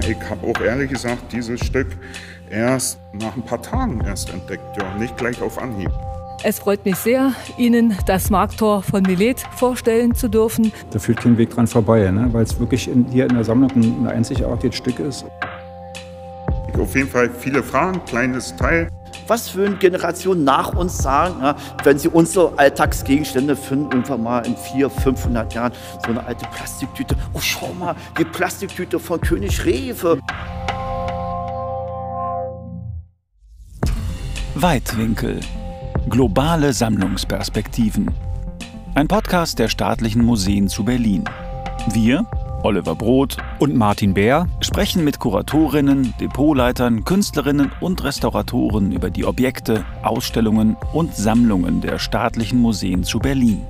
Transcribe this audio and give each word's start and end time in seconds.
Ich 0.00 0.16
habe 0.28 0.46
auch 0.46 0.60
ehrlich 0.60 0.90
gesagt 0.90 1.32
dieses 1.32 1.60
Stück 1.60 1.88
erst 2.50 2.98
nach 3.12 3.36
ein 3.36 3.42
paar 3.42 3.62
Tagen 3.62 4.00
erst 4.04 4.30
entdeckt, 4.32 4.62
ja, 4.80 4.94
nicht 4.98 5.16
gleich 5.16 5.40
auf 5.42 5.58
Anhieb. 5.58 5.90
Es 6.44 6.58
freut 6.58 6.84
mich 6.84 6.96
sehr, 6.96 7.32
Ihnen 7.56 7.96
das 8.06 8.30
Marktor 8.30 8.82
von 8.82 9.02
Milet 9.02 9.40
vorstellen 9.56 10.14
zu 10.14 10.28
dürfen. 10.28 10.70
Da 10.90 10.98
führt 10.98 11.20
kein 11.20 11.38
Weg 11.38 11.50
dran 11.50 11.66
vorbei, 11.66 12.10
ne? 12.10 12.28
weil 12.32 12.44
es 12.44 12.60
wirklich 12.60 12.88
in, 12.88 13.06
hier 13.06 13.24
in 13.24 13.34
der 13.34 13.44
Sammlung 13.44 13.70
ein 13.74 14.06
einzigartiges 14.06 14.76
Stück 14.76 14.98
ist. 15.00 15.24
Auf 16.78 16.94
jeden 16.94 17.08
Fall 17.08 17.30
viele 17.30 17.62
Fragen, 17.62 18.04
kleines 18.04 18.54
Teil. 18.54 18.88
Was 19.28 19.56
würden 19.56 19.80
Generationen 19.80 20.44
nach 20.44 20.72
uns 20.74 20.98
sagen, 20.98 21.42
ja, 21.42 21.56
wenn 21.82 21.98
sie 21.98 22.08
unsere 22.08 22.56
Alltagsgegenstände 22.56 23.56
finden, 23.56 23.90
irgendwann 23.90 24.22
mal 24.22 24.46
in 24.46 24.56
400, 24.56 25.02
500 25.02 25.54
Jahren, 25.54 25.72
so 26.04 26.12
eine 26.12 26.24
alte 26.24 26.46
Plastiktüte. 26.54 27.16
Oh, 27.32 27.40
schau 27.40 27.72
mal, 27.72 27.96
die 28.16 28.24
Plastiktüte 28.24 29.00
von 29.00 29.20
König 29.20 29.64
Rewe. 29.64 30.20
Weitwinkel. 34.54 35.40
Globale 36.08 36.72
Sammlungsperspektiven. 36.72 38.14
Ein 38.94 39.08
Podcast 39.08 39.58
der 39.58 39.68
Staatlichen 39.68 40.24
Museen 40.24 40.68
zu 40.68 40.84
Berlin. 40.84 41.24
Wir, 41.92 42.24
Oliver 42.62 42.94
Broth 42.94 43.36
und 43.58 43.74
Martin 43.74 44.14
Bär, 44.14 44.46
sprechen 44.66 45.04
mit 45.04 45.20
Kuratorinnen, 45.20 46.12
Depotleitern, 46.20 47.04
Künstlerinnen 47.04 47.70
und 47.80 48.02
Restauratoren 48.02 48.90
über 48.90 49.10
die 49.10 49.24
Objekte, 49.24 49.84
Ausstellungen 50.02 50.76
und 50.92 51.14
Sammlungen 51.14 51.80
der 51.80 52.00
Staatlichen 52.00 52.58
Museen 52.58 53.04
zu 53.04 53.20
Berlin. 53.20 53.62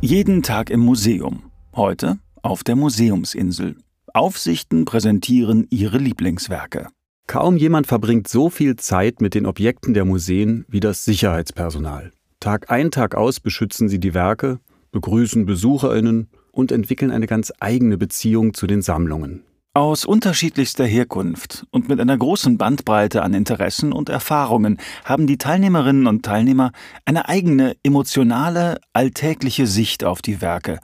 Jeden 0.00 0.42
Tag 0.42 0.70
im 0.70 0.80
Museum. 0.80 1.50
Heute 1.74 2.18
auf 2.42 2.62
der 2.62 2.76
Museumsinsel. 2.76 3.76
Aufsichten 4.14 4.84
präsentieren 4.84 5.66
ihre 5.70 5.98
Lieblingswerke. 5.98 6.88
Kaum 7.26 7.56
jemand 7.56 7.88
verbringt 7.88 8.28
so 8.28 8.50
viel 8.50 8.76
Zeit 8.76 9.20
mit 9.20 9.34
den 9.34 9.46
Objekten 9.46 9.94
der 9.94 10.04
Museen 10.04 10.64
wie 10.68 10.80
das 10.80 11.04
Sicherheitspersonal. 11.04 12.12
Tag 12.40 12.70
ein, 12.70 12.90
Tag 12.90 13.16
aus 13.16 13.40
beschützen 13.40 13.88
sie 13.88 13.98
die 13.98 14.14
Werke, 14.14 14.60
begrüßen 14.92 15.44
Besucherinnen 15.44 16.28
und 16.52 16.70
entwickeln 16.70 17.10
eine 17.10 17.26
ganz 17.26 17.52
eigene 17.58 17.98
Beziehung 17.98 18.54
zu 18.54 18.66
den 18.66 18.82
Sammlungen. 18.82 19.42
Aus 19.74 20.04
unterschiedlichster 20.04 20.84
Herkunft 20.84 21.66
und 21.70 21.88
mit 21.88 21.98
einer 21.98 22.18
großen 22.18 22.58
Bandbreite 22.58 23.22
an 23.22 23.32
Interessen 23.32 23.92
und 23.92 24.10
Erfahrungen 24.10 24.76
haben 25.04 25.26
die 25.26 25.38
Teilnehmerinnen 25.38 26.06
und 26.06 26.24
Teilnehmer 26.24 26.72
eine 27.06 27.26
eigene 27.26 27.74
emotionale, 27.82 28.78
alltägliche 28.92 29.66
Sicht 29.66 30.04
auf 30.04 30.20
die 30.20 30.42
Werke 30.42 30.78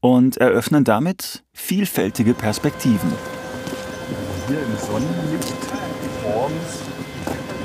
und 0.00 0.38
eröffnen 0.38 0.84
damit 0.84 1.44
vielfältige 1.52 2.32
Perspektiven. 2.32 3.12
Hier 4.48 4.58
im 4.62 4.78
Sonnenlicht 4.78 5.54
morgens 6.22 6.80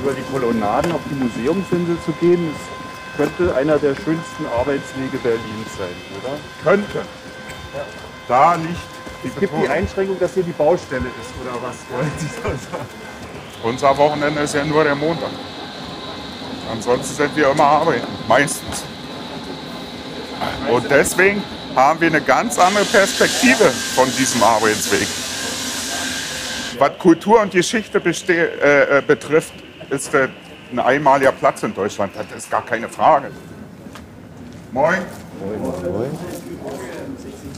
über 0.02 0.12
die 0.12 0.22
Kolonnaden 0.30 0.92
auf 0.92 1.00
die 1.10 1.14
Museumsinsel 1.14 1.96
zu 2.04 2.12
gehen, 2.20 2.50
könnte 3.16 3.54
einer 3.56 3.78
der 3.78 3.94
schönsten 3.96 4.46
Arbeitswege 4.56 5.18
Berlins 5.22 5.76
sein, 5.76 5.88
oder? 6.20 6.38
Könnte. 6.62 7.02
Da 8.26 8.54
liegt 8.54 8.68
die 9.24 9.28
Es 9.28 9.40
gibt 9.40 9.52
die 9.62 9.68
Einschränkung, 9.68 10.18
dass 10.18 10.34
hier 10.34 10.42
die 10.42 10.52
Baustelle 10.52 11.06
ist, 11.06 11.32
oder 11.42 11.54
was 11.62 11.76
wollen 11.90 12.12
Sie 12.18 12.26
so 12.26 12.42
sagen? 12.42 12.86
Unser 13.62 13.96
Wochenende 13.96 14.42
ist 14.42 14.54
ja 14.54 14.64
nur 14.64 14.84
der 14.84 14.94
Montag. 14.94 15.30
Ansonsten 16.70 17.14
sind 17.14 17.34
wir 17.36 17.50
immer 17.50 17.64
arbeiten, 17.64 18.06
meistens. 18.28 18.84
Und 20.70 20.90
deswegen 20.90 21.42
haben 21.74 22.00
wir 22.00 22.08
eine 22.08 22.20
ganz 22.20 22.58
andere 22.58 22.84
Perspektive 22.84 23.70
von 23.94 24.10
diesem 24.16 24.42
Arbeitsweg. 24.42 25.06
Was 26.78 26.98
Kultur 26.98 27.40
und 27.40 27.50
Geschichte 27.52 27.98
beste- 27.98 28.32
äh, 28.60 28.98
äh, 28.98 29.02
betrifft, 29.02 29.52
ist 29.90 30.14
das 30.14 30.28
ein 30.70 30.78
einmaliger 30.78 31.32
Platz 31.32 31.62
in 31.62 31.74
Deutschland. 31.74 32.12
Das 32.14 32.44
ist 32.44 32.50
gar 32.50 32.64
keine 32.64 32.88
Frage. 32.88 33.30
Moin. 34.70 35.02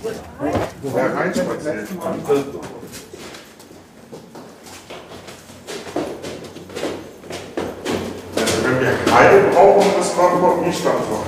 Wer 0.02 1.14
reinspaziert? 1.14 1.88
Wenn 8.62 8.80
wir 8.80 8.94
Keil 9.06 9.50
brauchen, 9.52 9.90
das 9.98 10.16
kommt 10.16 10.40
vom 10.40 10.64
E-Standort. 10.64 11.26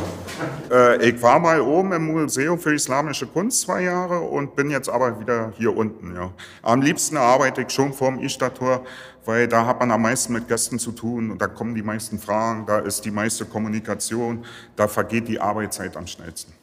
Äh, 0.70 1.10
ich 1.10 1.20
war 1.20 1.38
mal 1.38 1.60
oben 1.60 1.92
im 1.92 2.06
Museum 2.06 2.58
für 2.58 2.74
Islamische 2.74 3.26
Kunst 3.26 3.60
zwei 3.60 3.82
Jahre 3.82 4.20
und 4.20 4.56
bin 4.56 4.70
jetzt 4.70 4.88
aber 4.88 5.20
wieder 5.20 5.52
hier 5.58 5.76
unten. 5.76 6.16
Ja. 6.16 6.30
Am 6.62 6.80
liebsten 6.80 7.18
arbeite 7.18 7.62
ich 7.62 7.70
schon 7.70 7.92
vorm 7.92 8.20
E-Stadttor, 8.20 8.84
weil 9.26 9.48
da 9.48 9.66
hat 9.66 9.80
man 9.80 9.90
am 9.90 10.00
meisten 10.00 10.32
mit 10.32 10.48
Gästen 10.48 10.78
zu 10.78 10.92
tun 10.92 11.30
und 11.30 11.42
da 11.42 11.46
kommen 11.46 11.74
die 11.74 11.82
meisten 11.82 12.18
Fragen, 12.18 12.64
da 12.64 12.78
ist 12.78 13.04
die 13.04 13.10
meiste 13.10 13.44
Kommunikation, 13.44 14.46
da 14.76 14.88
vergeht 14.88 15.28
die 15.28 15.38
Arbeitszeit 15.38 15.94
am 15.96 16.06
schnellsten. 16.06 16.61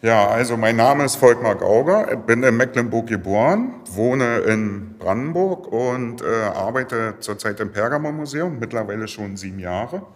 Ja, 0.00 0.28
also 0.28 0.56
mein 0.56 0.76
Name 0.76 1.04
ist 1.04 1.16
Volkmar 1.16 1.56
Gauger, 1.56 2.16
bin 2.18 2.44
in 2.44 2.56
Mecklenburg 2.56 3.08
geboren, 3.08 3.80
wohne 3.90 4.38
in 4.42 4.96
Brandenburg 4.96 5.66
und 5.72 6.22
äh, 6.22 6.44
arbeite 6.54 7.16
zurzeit 7.18 7.58
im 7.58 7.72
Pergamon-Museum, 7.72 8.60
mittlerweile 8.60 9.08
schon 9.08 9.36
sieben 9.36 9.58
Jahre. 9.58 10.06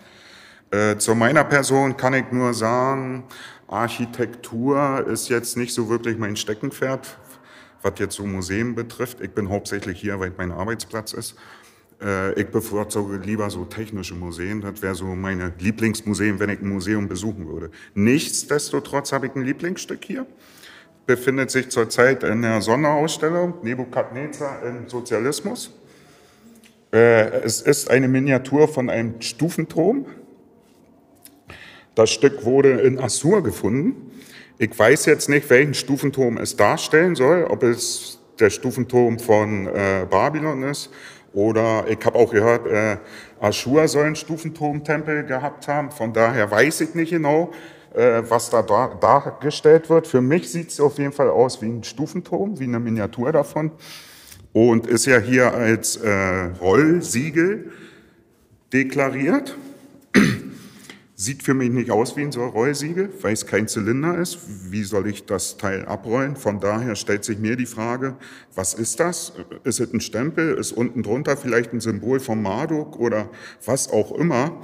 Äh, 0.71 0.99
zu 0.99 1.17
meiner 1.17 1.43
Person 1.43 1.97
kann 1.97 2.15
ich 2.15 2.31
nur 2.31 2.55
sagen, 2.55 3.25
Architektur 3.67 5.05
ist 5.09 5.29
jetzt 5.29 5.57
nicht 5.57 5.75
so 5.75 5.89
wirklich 5.89 6.17
mein 6.17 6.37
Steckenpferd, 6.37 7.19
was 7.83 7.95
jetzt 7.99 8.15
so 8.15 8.25
Museen 8.25 8.77
betrifft. 8.77 9.21
Ich 9.21 9.33
bin 9.33 9.49
hauptsächlich 9.49 10.01
hier, 10.01 10.21
weil 10.21 10.33
mein 10.37 10.53
Arbeitsplatz 10.53 11.13
ist. 11.13 11.35
Äh, 12.03 12.41
ich 12.41 12.49
bevorzuge 12.49 13.17
lieber 13.19 13.49
so 13.51 13.65
technische 13.65 14.15
Museen. 14.15 14.61
Das 14.61 14.83
wäre 14.83 14.95
so 14.95 15.07
meine 15.07 15.53
Lieblingsmuseen, 15.59 16.41
wenn 16.41 16.51
ich 16.51 16.61
ein 16.61 16.69
Museum 16.69 17.09
besuchen 17.09 17.49
würde. 17.49 17.71
Nichtsdestotrotz 17.95 19.13
habe 19.13 19.27
ich 19.27 19.37
ein 19.37 19.43
Lieblingsstück 19.43 20.05
hier. 20.05 20.27
Befindet 21.07 21.51
sich 21.51 21.69
zurzeit 21.69 22.23
in 22.23 22.43
der 22.43 22.61
Sonderausstellung 22.61 23.55
Nebukadnezar 23.63 24.63
im 24.65 24.89
Sozialismus. 24.89 25.73
Äh, 26.93 27.43
Es 27.45 27.61
ist 27.61 27.91
eine 27.91 28.09
Miniatur 28.09 28.69
von 28.69 28.91
einem 28.91 29.21
Stufenturm. 29.21 30.07
Das 31.95 32.11
Stück 32.11 32.45
wurde 32.45 32.81
in 32.81 32.99
Assur 32.99 33.43
gefunden. 33.43 34.11
Ich 34.59 34.77
weiß 34.77 35.07
jetzt 35.07 35.29
nicht, 35.29 35.51
welchen 35.51 35.75
Stufenturm 35.75 36.39
es 36.39 36.57
darstellen 36.57 37.15
soll, 37.15 37.45
ob 37.45 37.63
es 37.63 38.19
der 38.39 38.51
Stufenturm 38.51 39.19
von 39.19 39.67
äh, 39.67 40.07
Babylon 40.09 40.63
ist 40.63 40.91
oder 41.33 41.85
ich 41.89 42.05
habe 42.05 42.19
auch 42.19 42.31
gehört, 42.31 42.67
äh, 42.67 42.97
Aschur 43.41 43.89
soll 43.89 44.07
einen 44.07 44.17
Stufenturmtempel 44.17 45.25
gehabt 45.25 45.67
haben. 45.69 45.91
Von 45.91 46.13
daher 46.13 46.51
weiß 46.51 46.83
ich 46.83 46.95
nicht 46.95 47.11
genau, 47.11 47.53
äh, 47.95 48.23
was 48.29 48.51
da 48.51 48.63
dar 48.63 48.99
dargestellt 49.01 49.91
wird. 49.91 50.07
Für 50.07 50.21
mich 50.21 50.51
sieht 50.51 50.71
es 50.71 50.81
auf 50.81 50.99
jeden 50.99 51.13
Fall 51.13 51.29
aus 51.29 51.61
wie 51.63 51.67
ein 51.67 51.85
Stufenturm, 51.85 52.59
wie 52.59 52.65
eine 52.65 52.81
Miniatur 52.81 53.33
davon. 53.33 53.73
Und 54.53 54.87
ist 54.87 55.07
ja 55.07 55.19
hier 55.19 55.55
als 55.55 55.97
äh, 55.97 56.51
Rollsiegel 56.61 57.73
deklariert. 58.73 59.57
Sieht 61.23 61.45
für 61.45 61.55
mich 61.55 61.71
nicht 61.71 61.93
aus 61.93 62.17
wie 62.17 62.23
ein 62.23 62.33
Rollsiegel, 62.33 63.09
weil 63.21 63.33
es 63.33 63.47
kein 63.47 63.69
Zylinder 63.69 64.19
ist. 64.19 64.41
Wie 64.73 64.83
soll 64.83 65.07
ich 65.07 65.25
das 65.25 65.57
Teil 65.57 65.85
abrollen? 65.85 66.35
Von 66.35 66.59
daher 66.59 66.97
stellt 66.97 67.23
sich 67.23 67.39
mir 67.39 67.55
die 67.55 67.67
Frage, 67.67 68.17
was 68.57 68.75
ist 68.75 68.99
das? 68.99 69.33
Ist 69.63 69.79
es 69.79 69.95
ein 69.95 70.01
Stempel? 70.01 70.55
Ist 70.55 70.73
unten 70.73 71.05
drunter 71.05 71.37
vielleicht 71.37 71.73
ein 71.73 71.81
Symbol 71.81 72.19
von 72.19 72.43
Marduk 72.43 72.99
oder 72.99 73.29
was 73.65 73.89
auch 73.93 74.11
immer? 74.11 74.61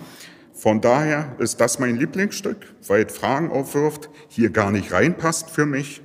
Von 0.53 0.81
daher 0.81 1.37
ist 1.39 1.61
das 1.61 1.79
mein 1.79 1.95
Lieblingsstück, 1.95 2.57
weil 2.89 3.05
es 3.05 3.17
Fragen 3.17 3.53
aufwirft, 3.53 4.11
hier 4.27 4.51
gar 4.51 4.73
nicht 4.73 4.91
reinpasst 4.93 5.51
für 5.51 5.65
mich 5.65 6.03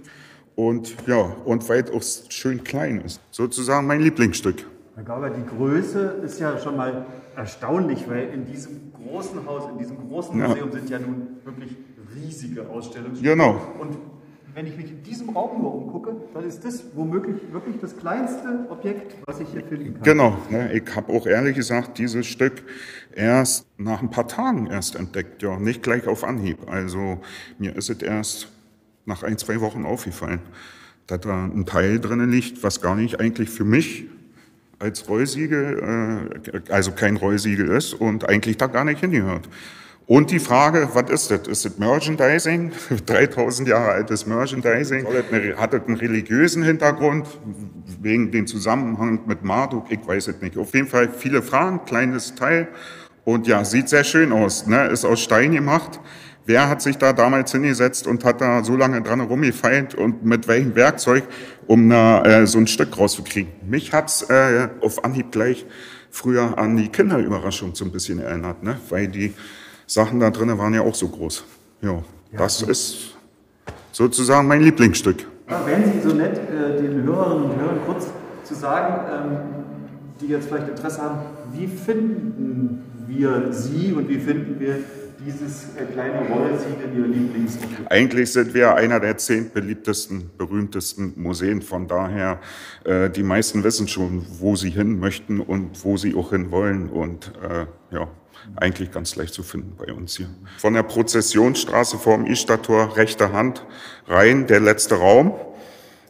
und 0.53 0.95
ja, 1.07 1.35
und 1.45 1.67
weil 1.67 1.83
es 1.83 1.89
auch 1.89 2.31
schön 2.31 2.63
klein 2.63 3.01
ist. 3.01 3.21
Sozusagen 3.31 3.87
mein 3.87 4.01
Lieblingsstück. 4.01 4.67
Herr 4.93 5.03
Gauber, 5.03 5.31
die 5.31 5.43
Größe 5.47 6.21
ist 6.23 6.39
ja 6.39 6.59
schon 6.59 6.77
mal 6.77 7.07
erstaunlich, 7.35 8.07
weil 8.07 8.29
in 8.29 8.45
diesem 8.45 8.92
großen 9.07 9.45
Haus, 9.45 9.69
in 9.71 9.77
diesem 9.77 9.97
großen 10.09 10.39
Ja. 10.39 10.47
Museum 10.47 10.71
sind 10.71 10.89
ja 10.89 10.99
nun 10.99 11.27
wirklich 11.43 11.75
riesige 12.15 12.67
Ausstellungen. 12.69 13.21
Genau. 13.21 13.61
Und 13.79 13.97
wenn 14.53 14.67
ich 14.67 14.77
mich 14.77 14.91
in 14.91 15.01
diesem 15.03 15.29
Raum 15.29 15.61
nur 15.61 15.73
umgucke, 15.73 16.15
dann 16.33 16.43
ist 16.43 16.63
das 16.63 16.83
womöglich 16.93 17.37
wirklich 17.51 17.77
das 17.81 17.97
kleinste 17.97 18.67
Objekt, 18.69 19.15
was 19.25 19.39
ich 19.39 19.49
hier 19.49 19.63
finden 19.63 19.95
kann. 19.95 20.03
Genau, 20.03 20.37
ne, 20.49 20.71
ich 20.73 20.95
habe 20.95 21.11
auch 21.11 21.25
ehrlich 21.25 21.55
gesagt 21.55 21.97
dieses 21.97 22.27
Stück 22.27 22.63
erst 23.15 23.65
nach 23.77 24.01
ein 24.01 24.11
paar 24.11 24.27
Tagen 24.27 24.67
erst 24.67 24.95
entdeckt, 24.95 25.41
ja, 25.41 25.57
nicht 25.57 25.81
gleich 25.81 26.07
auf 26.07 26.23
Anhieb. 26.23 26.69
Also 26.69 27.19
mir 27.57 27.75
ist 27.75 27.89
es 27.89 28.01
erst 28.01 28.47
nach 29.05 29.23
ein, 29.23 29.37
zwei 29.37 29.59
Wochen 29.59 29.85
aufgefallen, 29.85 30.39
dass 31.07 31.21
da 31.21 31.45
ein 31.45 31.65
Teil 31.65 31.99
drinnen 31.99 32.29
liegt, 32.29 32.61
was 32.63 32.79
gar 32.79 32.95
nicht 32.95 33.19
eigentlich 33.19 33.49
für 33.49 33.65
mich 33.65 34.05
als 34.83 35.07
Rollsiegel, 35.07 36.29
äh, 36.53 36.71
also 36.71 36.91
kein 36.91 37.15
Rollsiegel 37.15 37.69
ist 37.69 37.93
und 37.93 38.27
eigentlich 38.27 38.57
da 38.57 38.67
gar 38.67 38.83
nicht 38.83 38.99
hingehört. 38.99 39.47
Und 40.05 40.31
die 40.31 40.39
Frage, 40.39 40.89
was 40.93 41.09
ist 41.09 41.31
das? 41.31 41.47
Ist 41.47 41.65
das 41.65 41.77
Merchandising? 41.77 42.73
3000 43.05 43.69
Jahre 43.69 43.91
altes 43.91 44.27
Merchandising? 44.27 45.07
Hat 45.55 45.73
das 45.73 45.81
einen 45.87 45.95
religiösen 45.95 46.61
Hintergrund? 46.61 47.25
Wegen 48.01 48.29
dem 48.31 48.45
Zusammenhang 48.45 49.21
mit 49.25 49.45
Marduk? 49.45 49.85
Ich 49.89 50.05
weiß 50.05 50.27
es 50.27 50.41
nicht. 50.41 50.57
Auf 50.57 50.73
jeden 50.73 50.87
Fall 50.87 51.09
viele 51.09 51.41
Fragen, 51.41 51.85
kleines 51.85 52.35
Teil. 52.35 52.67
Und 53.23 53.47
ja, 53.47 53.63
sieht 53.63 53.87
sehr 53.87 54.03
schön 54.03 54.33
aus. 54.33 54.67
Ne? 54.67 54.87
Ist 54.87 55.05
aus 55.05 55.21
Stein 55.21 55.53
gemacht. 55.53 56.01
Wer 56.45 56.69
hat 56.69 56.81
sich 56.81 56.97
da 56.97 57.13
damals 57.13 57.53
hingesetzt 57.53 58.05
und 58.05 58.25
hat 58.25 58.41
da 58.41 58.63
so 58.63 58.75
lange 58.75 59.01
dran 59.01 59.21
rumgefeilt 59.21 59.95
und 59.95 60.25
mit 60.25 60.47
welchem 60.47 60.75
Werkzeug, 60.75 61.23
um 61.67 61.89
da, 61.89 62.21
äh, 62.23 62.45
so 62.45 62.57
ein 62.57 62.67
Stück 62.67 62.97
rauszukriegen? 62.97 63.51
Mich 63.65 63.93
hat's 63.93 64.23
äh, 64.23 64.67
auf 64.81 65.05
Anhieb 65.05 65.31
gleich 65.31 65.65
früher 66.11 66.57
an 66.57 66.75
die 66.75 66.89
Kinderüberraschung 66.89 67.73
so 67.75 67.85
ein 67.85 67.91
bisschen 67.91 68.19
erinnert, 68.19 68.61
ne? 68.61 68.77
weil 68.89 69.07
die 69.07 69.33
Sachen 69.87 70.19
da 70.19 70.29
drinnen 70.29 70.57
waren 70.57 70.73
ja 70.73 70.81
auch 70.81 70.95
so 70.95 71.07
groß. 71.07 71.45
Ja, 71.81 72.03
das 72.37 72.61
ist 72.61 73.15
sozusagen 73.93 74.47
mein 74.47 74.61
Lieblingsstück. 74.61 75.25
Ja, 75.49 75.65
wären 75.65 75.83
Sie 75.93 76.07
so 76.07 76.13
nett, 76.13 76.37
äh, 76.37 76.81
den 76.81 77.03
Hörerinnen 77.03 77.51
und 77.51 77.59
Hörern 77.59 77.79
kurz 77.85 78.07
zu 78.43 78.53
sagen, 78.53 79.05
ähm, 79.11 79.37
die 80.19 80.27
jetzt 80.27 80.47
vielleicht 80.49 80.67
Interesse 80.67 81.01
haben, 81.01 81.19
wie 81.53 81.67
finden 81.67 82.83
wir 83.07 83.51
Sie 83.51 83.93
und 83.93 84.09
wie 84.09 84.19
finden 84.19 84.59
wir 84.59 84.79
dieses 85.25 85.75
äh, 85.75 85.85
kleine 85.85 86.27
Rollsiegel 86.27 86.91
Ihr 86.95 87.07
Lieblingsobjekt? 87.07 87.91
Eigentlich 87.91 88.31
sind 88.31 88.53
wir 88.53 88.75
einer 88.75 88.99
der 88.99 89.17
zehn 89.17 89.51
beliebtesten, 89.51 90.31
berühmtesten 90.37 91.13
Museen. 91.15 91.61
Von 91.61 91.87
daher, 91.87 92.39
äh, 92.83 93.09
die 93.09 93.23
meisten 93.23 93.63
wissen 93.63 93.87
schon, 93.87 94.25
wo 94.39 94.55
sie 94.55 94.69
hin 94.69 94.99
möchten 94.99 95.39
und 95.39 95.83
wo 95.83 95.97
sie 95.97 96.15
auch 96.15 96.31
hin 96.31 96.51
wollen. 96.51 96.89
Und 96.89 97.31
äh, 97.41 97.65
ja, 97.93 98.07
eigentlich 98.55 98.91
ganz 98.91 99.15
leicht 99.15 99.33
zu 99.33 99.43
finden 99.43 99.75
bei 99.77 99.91
uns 99.93 100.17
hier. 100.17 100.29
Von 100.57 100.73
der 100.73 100.83
Prozessionsstraße 100.83 101.97
vorm 101.97 102.25
Istator, 102.25 102.97
rechte 102.97 103.31
Hand, 103.31 103.65
rein, 104.07 104.47
der 104.47 104.59
letzte 104.59 104.95
Raum 104.95 105.33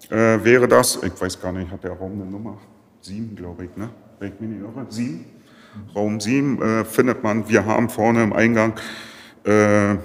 äh, 0.10 0.44
wäre 0.44 0.68
das. 0.68 1.02
Ich 1.04 1.20
weiß 1.20 1.42
gar 1.42 1.52
nicht, 1.52 1.72
hat 1.72 1.84
der 1.84 1.94
Raum 1.94 2.14
eine 2.14 2.26
Nummer? 2.30 2.58
Sieben, 3.02 3.36
glaube 3.36 3.66
ich, 3.66 3.76
ne? 3.76 3.90
Wenn 4.20 4.34
ich 4.34 4.40
mich 4.40 4.50
nicht 4.50 4.62
irre. 4.62 4.86
Sieben? 4.90 5.26
Raum 5.96 6.20
7 6.20 6.62
äh, 6.62 6.86
findet 6.86 7.24
man, 7.24 7.50
wir 7.50 7.66
haben 7.66 7.90
vorne 7.90 8.24
im 8.24 8.34
Eingang 8.34 8.74
äh, 9.44 9.96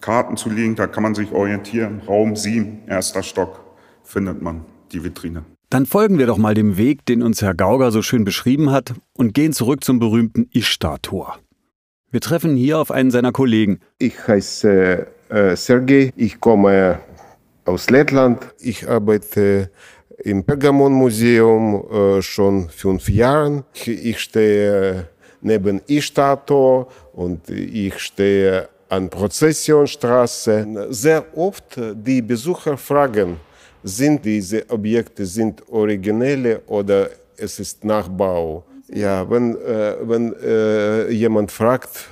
Karten 0.00 0.36
zu 0.36 0.50
liegen, 0.50 0.76
da 0.76 0.86
kann 0.86 1.02
man 1.02 1.14
sich 1.14 1.32
orientieren. 1.32 2.00
Raum 2.06 2.36
7, 2.36 2.82
erster 2.86 3.22
Stock, 3.22 3.60
findet 4.04 4.42
man 4.42 4.64
die 4.92 5.02
Vitrine. 5.02 5.44
Dann 5.68 5.84
folgen 5.84 6.18
wir 6.18 6.26
doch 6.26 6.38
mal 6.38 6.54
dem 6.54 6.76
Weg, 6.76 7.04
den 7.06 7.22
uns 7.22 7.42
Herr 7.42 7.54
Gauger 7.54 7.90
so 7.90 8.02
schön 8.02 8.24
beschrieben 8.24 8.70
hat, 8.70 8.94
und 9.14 9.34
gehen 9.34 9.52
zurück 9.52 9.82
zum 9.82 9.98
berühmten 9.98 10.48
Ishtar-Tor. 10.52 11.38
Wir 12.12 12.20
treffen 12.20 12.54
hier 12.54 12.78
auf 12.78 12.92
einen 12.92 13.10
seiner 13.10 13.32
Kollegen. 13.32 13.80
Ich 13.98 14.28
heiße 14.28 15.06
äh, 15.28 15.56
Sergei, 15.56 16.12
ich 16.14 16.40
komme 16.40 17.00
aus 17.64 17.90
Lettland. 17.90 18.54
Ich 18.60 18.88
arbeite 18.88 19.70
im 20.18 20.44
Pergamon-Museum 20.44 21.84
äh, 22.18 22.22
schon 22.22 22.68
fünf 22.68 23.08
Jahre. 23.08 23.64
Ich 23.84 24.20
stehe 24.20 25.08
neben 25.40 25.80
Ishtar-Tor 25.86 26.88
und 27.12 27.48
ich 27.50 27.98
stehe 27.98 28.68
an 28.88 29.10
Prozessionstraße. 29.10 30.88
Sehr 30.90 31.24
oft 31.36 31.78
die 31.94 32.22
Besucher 32.22 32.76
fragen, 32.76 33.40
sind 33.82 34.24
diese 34.24 34.68
Objekte 34.70 35.24
sind 35.26 35.62
originelle 35.68 36.60
oder 36.66 37.10
es 37.36 37.60
ist 37.60 37.84
Nachbau. 37.84 38.64
Ja, 38.88 39.28
wenn, 39.28 39.56
äh, 39.56 39.96
wenn 40.02 40.32
äh, 40.42 41.10
jemand 41.10 41.50
fragt, 41.50 42.08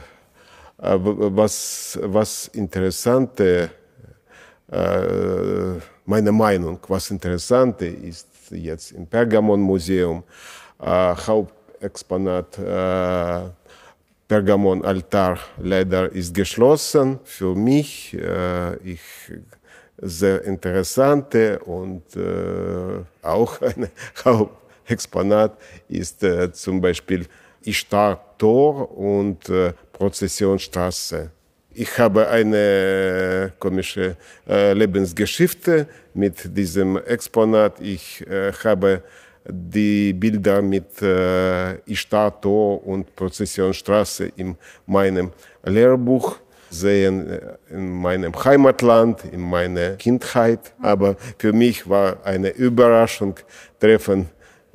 äh, 0.82 0.96
was, 0.98 1.98
was 2.02 2.48
interessante 2.48 3.70
äh, 4.70 5.80
meine 6.04 6.32
Meinung, 6.32 6.78
was 6.88 7.10
Interessante 7.10 7.86
ist 7.86 8.28
jetzt 8.50 8.92
im 8.92 9.06
Pergamon-Museum, 9.06 10.22
äh, 10.80 11.14
Hauptexponat 11.14 12.58
äh, 12.58 13.50
Pergamon-Altar 14.28 15.38
leider 15.58 16.10
ist 16.10 16.34
geschlossen. 16.34 17.20
Für 17.24 17.54
mich 17.54 18.14
äh, 18.14 18.76
ich, 18.78 19.00
sehr 19.98 20.42
interessante 20.44 21.58
und 21.60 22.16
äh, 22.16 23.04
auch 23.22 23.60
ein 23.62 23.88
Hauptexponat 24.24 25.56
ist 25.88 26.22
äh, 26.22 26.52
zum 26.52 26.80
Beispiel 26.80 27.26
Ishtar-Tor 27.64 28.96
und 28.96 29.48
äh, 29.48 29.72
Prozessionsstraße. 29.92 31.30
Ich 31.76 31.98
habe 31.98 32.28
eine 32.28 33.52
komische 33.58 34.16
äh, 34.48 34.72
Lebensgeschichte 34.74 35.88
mit 36.14 36.56
diesem 36.56 36.96
Exponat. 36.98 37.80
Ich 37.80 38.24
äh, 38.28 38.52
habe 38.52 39.02
die 39.48 40.12
Bilder 40.12 40.62
mit 40.62 41.02
äh, 41.02 41.74
Ishtar-Tor 41.90 42.86
und 42.86 43.16
Prozessionsstraße 43.16 44.30
in 44.36 44.56
meinem 44.86 45.32
Lehrbuch 45.64 46.36
sehen 46.70 47.28
äh, 47.28 47.40
in 47.70 47.90
meinem 47.90 48.32
Heimatland, 48.44 49.24
in 49.32 49.40
meiner 49.40 49.96
Kindheit. 49.96 50.72
Aber 50.80 51.16
für 51.38 51.52
mich 51.52 51.88
war 51.88 52.18
eine 52.24 52.50
Überraschung 52.50 53.34
treffen 53.80 54.28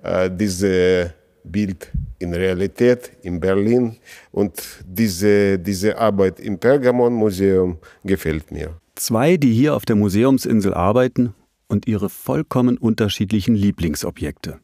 äh, 0.03 0.29
diese 0.29 1.13
Bild 1.43 1.91
in 2.19 2.33
Realität 2.33 3.11
in 3.21 3.39
Berlin. 3.39 3.97
Und 4.31 4.61
diese, 4.85 5.57
diese 5.59 5.97
Arbeit 5.97 6.39
im 6.39 6.59
Pergamon-Museum 6.59 7.77
gefällt 8.03 8.51
mir. 8.51 8.79
Zwei, 8.95 9.37
die 9.37 9.53
hier 9.53 9.75
auf 9.75 9.85
der 9.85 9.95
Museumsinsel 9.95 10.73
arbeiten 10.73 11.33
und 11.67 11.87
ihre 11.87 12.09
vollkommen 12.09 12.77
unterschiedlichen 12.77 13.55
Lieblingsobjekte. 13.55 14.59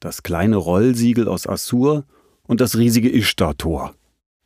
Das 0.00 0.22
kleine 0.22 0.56
Rollsiegel 0.56 1.28
aus 1.28 1.46
Assur 1.46 2.04
und 2.46 2.60
das 2.60 2.76
riesige 2.76 3.10
Ishtar-Tor. 3.10 3.94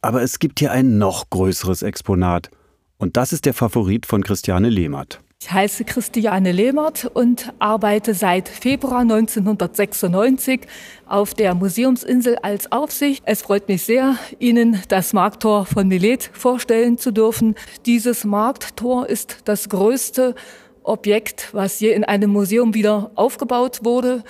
Aber 0.00 0.22
es 0.22 0.38
gibt 0.38 0.60
hier 0.60 0.70
ein 0.70 0.98
noch 0.98 1.30
größeres 1.30 1.82
Exponat. 1.82 2.50
Und 2.98 3.16
das 3.16 3.32
ist 3.32 3.46
der 3.46 3.54
Favorit 3.54 4.06
von 4.06 4.22
Christiane 4.22 4.68
Lehmert. 4.68 5.20
Ich 5.40 5.52
heiße 5.52 5.84
Christiane 5.84 6.50
Lehmert 6.50 7.04
und 7.14 7.54
arbeite 7.60 8.12
seit 8.12 8.48
Februar 8.48 9.02
1996 9.02 10.62
auf 11.06 11.32
der 11.32 11.54
Museumsinsel 11.54 12.36
als 12.42 12.72
Aufsicht. 12.72 13.22
Es 13.24 13.42
freut 13.42 13.68
mich 13.68 13.84
sehr, 13.84 14.16
Ihnen 14.40 14.82
das 14.88 15.12
Markttor 15.12 15.64
von 15.64 15.86
Milet 15.86 16.28
vorstellen 16.32 16.98
zu 16.98 17.12
dürfen. 17.12 17.54
Dieses 17.86 18.24
Markttor 18.24 19.08
ist 19.08 19.38
das 19.44 19.68
größte 19.68 20.34
Objekt, 20.82 21.50
was 21.52 21.78
je 21.78 21.92
in 21.92 22.02
einem 22.02 22.30
Museum 22.30 22.74
wieder 22.74 23.12
aufgebaut 23.14 23.84
wurde. 23.84 24.24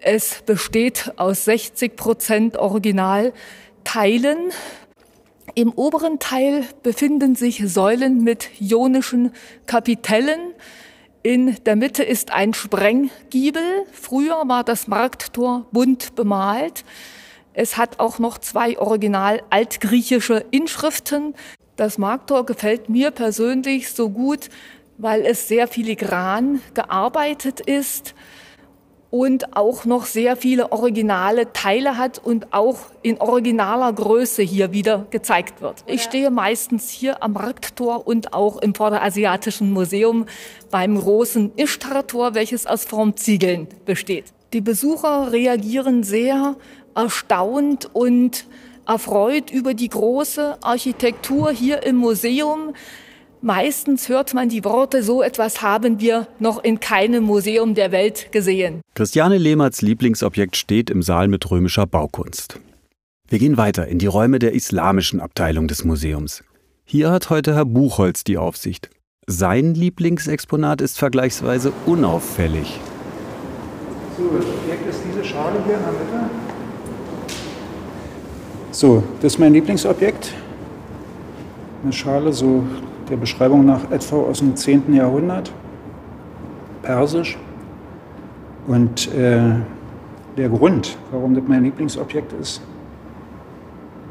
Es 0.00 0.42
besteht 0.46 1.12
aus 1.16 1.44
60 1.44 1.96
Prozent 1.96 2.56
Originalteilen 2.56 4.52
im 5.56 5.72
oberen 5.72 6.18
Teil 6.18 6.66
befinden 6.82 7.34
sich 7.34 7.62
Säulen 7.64 8.22
mit 8.22 8.60
ionischen 8.60 9.32
Kapitellen. 9.64 10.38
In 11.22 11.56
der 11.64 11.76
Mitte 11.76 12.02
ist 12.02 12.30
ein 12.30 12.52
Sprenggiebel. 12.52 13.62
Früher 13.90 14.42
war 14.46 14.64
das 14.64 14.86
Markttor 14.86 15.66
bunt 15.72 16.14
bemalt. 16.14 16.84
Es 17.54 17.78
hat 17.78 18.00
auch 18.00 18.18
noch 18.18 18.36
zwei 18.36 18.78
original 18.78 19.42
altgriechische 19.48 20.44
Inschriften. 20.50 21.34
Das 21.76 21.96
Markttor 21.96 22.44
gefällt 22.44 22.90
mir 22.90 23.10
persönlich 23.10 23.90
so 23.90 24.10
gut, 24.10 24.50
weil 24.98 25.24
es 25.24 25.48
sehr 25.48 25.68
filigran 25.68 26.60
gearbeitet 26.74 27.60
ist 27.60 28.14
und 29.10 29.56
auch 29.56 29.84
noch 29.84 30.06
sehr 30.06 30.36
viele 30.36 30.72
originale 30.72 31.52
Teile 31.52 31.96
hat 31.96 32.18
und 32.18 32.52
auch 32.52 32.78
in 33.02 33.20
originaler 33.20 33.92
Größe 33.92 34.42
hier 34.42 34.72
wieder 34.72 35.06
gezeigt 35.10 35.60
wird. 35.60 35.84
Ich 35.86 36.02
stehe 36.02 36.30
meistens 36.30 36.90
hier 36.90 37.22
am 37.22 37.34
Markttor 37.34 38.06
und 38.06 38.32
auch 38.32 38.60
im 38.60 38.74
Vorderasiatischen 38.74 39.72
Museum 39.72 40.26
beim 40.70 40.98
großen 40.98 41.52
Ishtar-Tor, 41.56 42.34
welches 42.34 42.66
aus 42.66 42.84
Formziegeln 42.84 43.68
besteht. 43.84 44.26
Die 44.52 44.60
Besucher 44.60 45.32
reagieren 45.32 46.02
sehr 46.02 46.56
erstaunt 46.94 47.90
und 47.92 48.46
erfreut 48.86 49.50
über 49.50 49.74
die 49.74 49.88
große 49.88 50.58
Architektur 50.62 51.50
hier 51.50 51.82
im 51.82 51.96
Museum. 51.96 52.72
Meistens 53.46 54.08
hört 54.08 54.34
man 54.34 54.48
die 54.48 54.64
Worte, 54.64 55.04
so 55.04 55.22
etwas 55.22 55.62
haben 55.62 56.00
wir 56.00 56.26
noch 56.40 56.64
in 56.64 56.80
keinem 56.80 57.22
Museum 57.22 57.76
der 57.76 57.92
Welt 57.92 58.32
gesehen. 58.32 58.80
Christiane 58.96 59.38
Lehmerts 59.38 59.82
Lieblingsobjekt 59.82 60.56
steht 60.56 60.90
im 60.90 61.00
Saal 61.00 61.28
mit 61.28 61.48
römischer 61.48 61.86
Baukunst. 61.86 62.58
Wir 63.28 63.38
gehen 63.38 63.56
weiter 63.56 63.86
in 63.86 64.00
die 64.00 64.08
Räume 64.08 64.40
der 64.40 64.52
islamischen 64.52 65.20
Abteilung 65.20 65.68
des 65.68 65.84
Museums. 65.84 66.42
Hier 66.84 67.12
hat 67.12 67.30
heute 67.30 67.54
Herr 67.54 67.66
Buchholz 67.66 68.24
die 68.24 68.36
Aufsicht. 68.36 68.90
Sein 69.28 69.74
Lieblingsexponat 69.74 70.80
ist 70.80 70.98
vergleichsweise 70.98 71.72
unauffällig. 71.86 72.80
So, 74.18 74.24
das 74.36 74.44
Objekt 74.44 74.88
ist 74.90 74.98
diese 75.08 75.24
Schale 75.24 75.62
hier 75.64 75.76
in 75.76 75.82
der 75.82 75.92
Mitte. 75.92 76.30
So, 78.72 79.04
das 79.22 79.34
ist 79.34 79.38
mein 79.38 79.52
Lieblingsobjekt. 79.52 80.32
eine 81.84 81.92
Schale, 81.92 82.32
so 82.32 82.64
der 83.08 83.16
Beschreibung 83.16 83.64
nach 83.64 83.90
etwa 83.90 84.16
aus 84.16 84.38
dem 84.38 84.56
10. 84.56 84.94
Jahrhundert, 84.94 85.52
persisch. 86.82 87.38
Und 88.66 89.14
äh, 89.14 89.40
der 90.36 90.48
Grund, 90.48 90.98
warum 91.12 91.34
das 91.34 91.44
mein 91.46 91.64
Lieblingsobjekt 91.64 92.32
ist, 92.40 92.60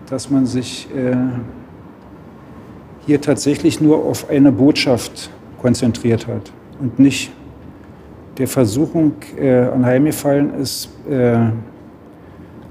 dass 0.10 0.30
man 0.30 0.46
sich 0.46 0.88
äh, 0.96 1.16
hier 3.06 3.22
tatsächlich 3.22 3.82
nur 3.82 3.98
auf 3.98 4.30
eine 4.30 4.52
Botschaft 4.52 5.30
konzentriert 5.62 6.28
hat 6.28 6.52
und 6.80 7.00
nicht 7.00 7.32
der 8.38 8.48
Versuchung 8.48 9.14
äh, 9.38 9.66
anheimgefallen 9.68 10.54
ist, 10.56 10.90
äh, 11.10 11.38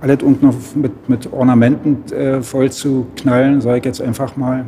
alles 0.00 0.18
noch 0.22 0.54
mit, 0.74 1.08
mit 1.08 1.32
Ornamenten 1.32 2.12
äh, 2.12 2.42
voll 2.42 2.70
zu 2.70 3.06
knallen, 3.16 3.60
sage 3.60 3.78
ich 3.78 3.84
jetzt 3.84 4.02
einfach 4.02 4.36
mal, 4.36 4.66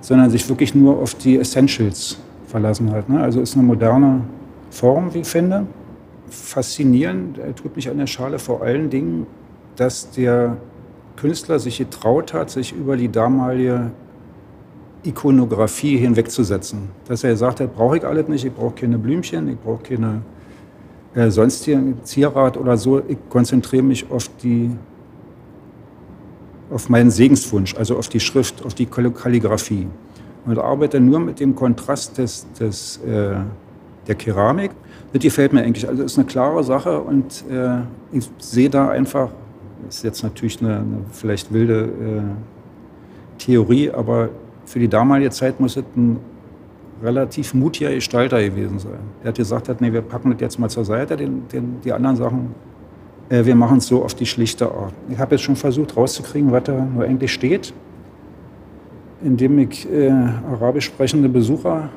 sondern 0.00 0.30
sich 0.30 0.48
wirklich 0.48 0.74
nur 0.74 0.98
auf 0.98 1.14
die 1.14 1.38
Essentials 1.38 2.18
verlassen 2.46 2.90
hat. 2.90 3.08
Ne? 3.08 3.20
Also 3.20 3.40
ist 3.40 3.54
eine 3.54 3.62
moderne 3.62 4.22
Form, 4.70 5.12
wie 5.14 5.20
ich 5.20 5.28
finde. 5.28 5.66
Faszinierend 6.28 7.38
äh, 7.38 7.52
tut 7.52 7.76
mich 7.76 7.88
an 7.88 7.98
der 7.98 8.06
Schale 8.06 8.38
vor 8.38 8.62
allen 8.62 8.90
Dingen, 8.90 9.26
dass 9.76 10.10
der 10.10 10.56
Künstler 11.16 11.58
sich 11.58 11.78
getraut 11.78 12.32
hat, 12.32 12.50
sich 12.50 12.72
über 12.72 12.96
die 12.96 13.10
damalige 13.10 13.90
Ikonografie 15.02 15.96
hinwegzusetzen. 15.96 16.90
Dass 17.06 17.24
er 17.24 17.30
gesagt 17.30 17.60
hat, 17.60 17.74
brauche 17.74 17.98
ich 17.98 18.04
alles 18.04 18.28
nicht, 18.28 18.44
ich 18.44 18.52
brauche 18.52 18.74
keine 18.74 18.98
Blümchen, 18.98 19.48
ich 19.48 19.58
brauche 19.58 19.82
keine 19.82 20.22
äh, 21.14 21.30
sonstigen 21.30 21.98
Zierat 22.04 22.56
oder 22.56 22.76
so. 22.76 23.00
Ich 23.06 23.18
konzentriere 23.28 23.82
mich 23.82 24.10
auf 24.10 24.30
die 24.42 24.70
auf 26.70 26.88
meinen 26.88 27.10
Segenswunsch, 27.10 27.74
also 27.76 27.96
auf 27.96 28.08
die 28.08 28.20
Schrift, 28.20 28.64
auf 28.64 28.74
die 28.74 28.86
Kalligraphie. 28.86 29.88
Und 30.46 30.58
arbeite 30.58 31.00
nur 31.00 31.20
mit 31.20 31.40
dem 31.40 31.54
Kontrast 31.54 32.16
des, 32.18 32.46
des, 32.58 32.98
äh, 32.98 33.34
der 34.06 34.14
Keramik. 34.14 34.70
Das 35.12 35.22
gefällt 35.22 35.52
mir 35.52 35.62
eigentlich. 35.62 35.86
Also 35.86 36.02
ist 36.02 36.18
eine 36.18 36.26
klare 36.26 36.64
Sache 36.64 37.00
und 37.00 37.44
äh, 37.50 37.80
ich 38.12 38.30
sehe 38.38 38.70
da 38.70 38.88
einfach, 38.88 39.30
das 39.84 39.96
ist 39.96 40.04
jetzt 40.04 40.22
natürlich 40.22 40.60
eine, 40.60 40.76
eine 40.76 40.98
vielleicht 41.12 41.52
wilde 41.52 41.84
äh, 41.84 43.38
Theorie, 43.38 43.90
aber 43.90 44.30
für 44.64 44.78
die 44.78 44.88
damalige 44.88 45.30
Zeit 45.30 45.60
muss 45.60 45.76
es 45.76 45.84
ein 45.96 46.18
relativ 47.02 47.54
mutiger 47.54 47.90
Gestalter 47.90 48.42
gewesen 48.42 48.78
sein. 48.78 48.98
Er 49.22 49.28
hat 49.28 49.36
gesagt, 49.36 49.68
hat, 49.68 49.80
nee, 49.80 49.92
wir 49.92 50.02
packen 50.02 50.30
das 50.32 50.40
jetzt 50.40 50.58
mal 50.58 50.68
zur 50.68 50.84
Seite, 50.84 51.16
den, 51.16 51.48
den, 51.48 51.80
die 51.82 51.92
anderen 51.92 52.16
Sachen, 52.16 52.54
wir 53.30 53.54
machen 53.54 53.78
es 53.78 53.86
so 53.86 54.02
auf 54.02 54.14
die 54.14 54.26
schlichte 54.26 54.66
Art. 54.66 54.92
Ich 55.08 55.18
habe 55.18 55.36
jetzt 55.36 55.42
schon 55.42 55.54
versucht 55.54 55.96
rauszukriegen, 55.96 56.50
was 56.50 56.64
da 56.64 56.72
nur 56.72 57.04
eigentlich 57.04 57.32
steht, 57.32 57.72
indem 59.22 59.58
ich 59.60 59.88
äh, 59.88 60.10
arabisch 60.10 60.86
sprechende 60.86 61.28
Besucher 61.28 61.90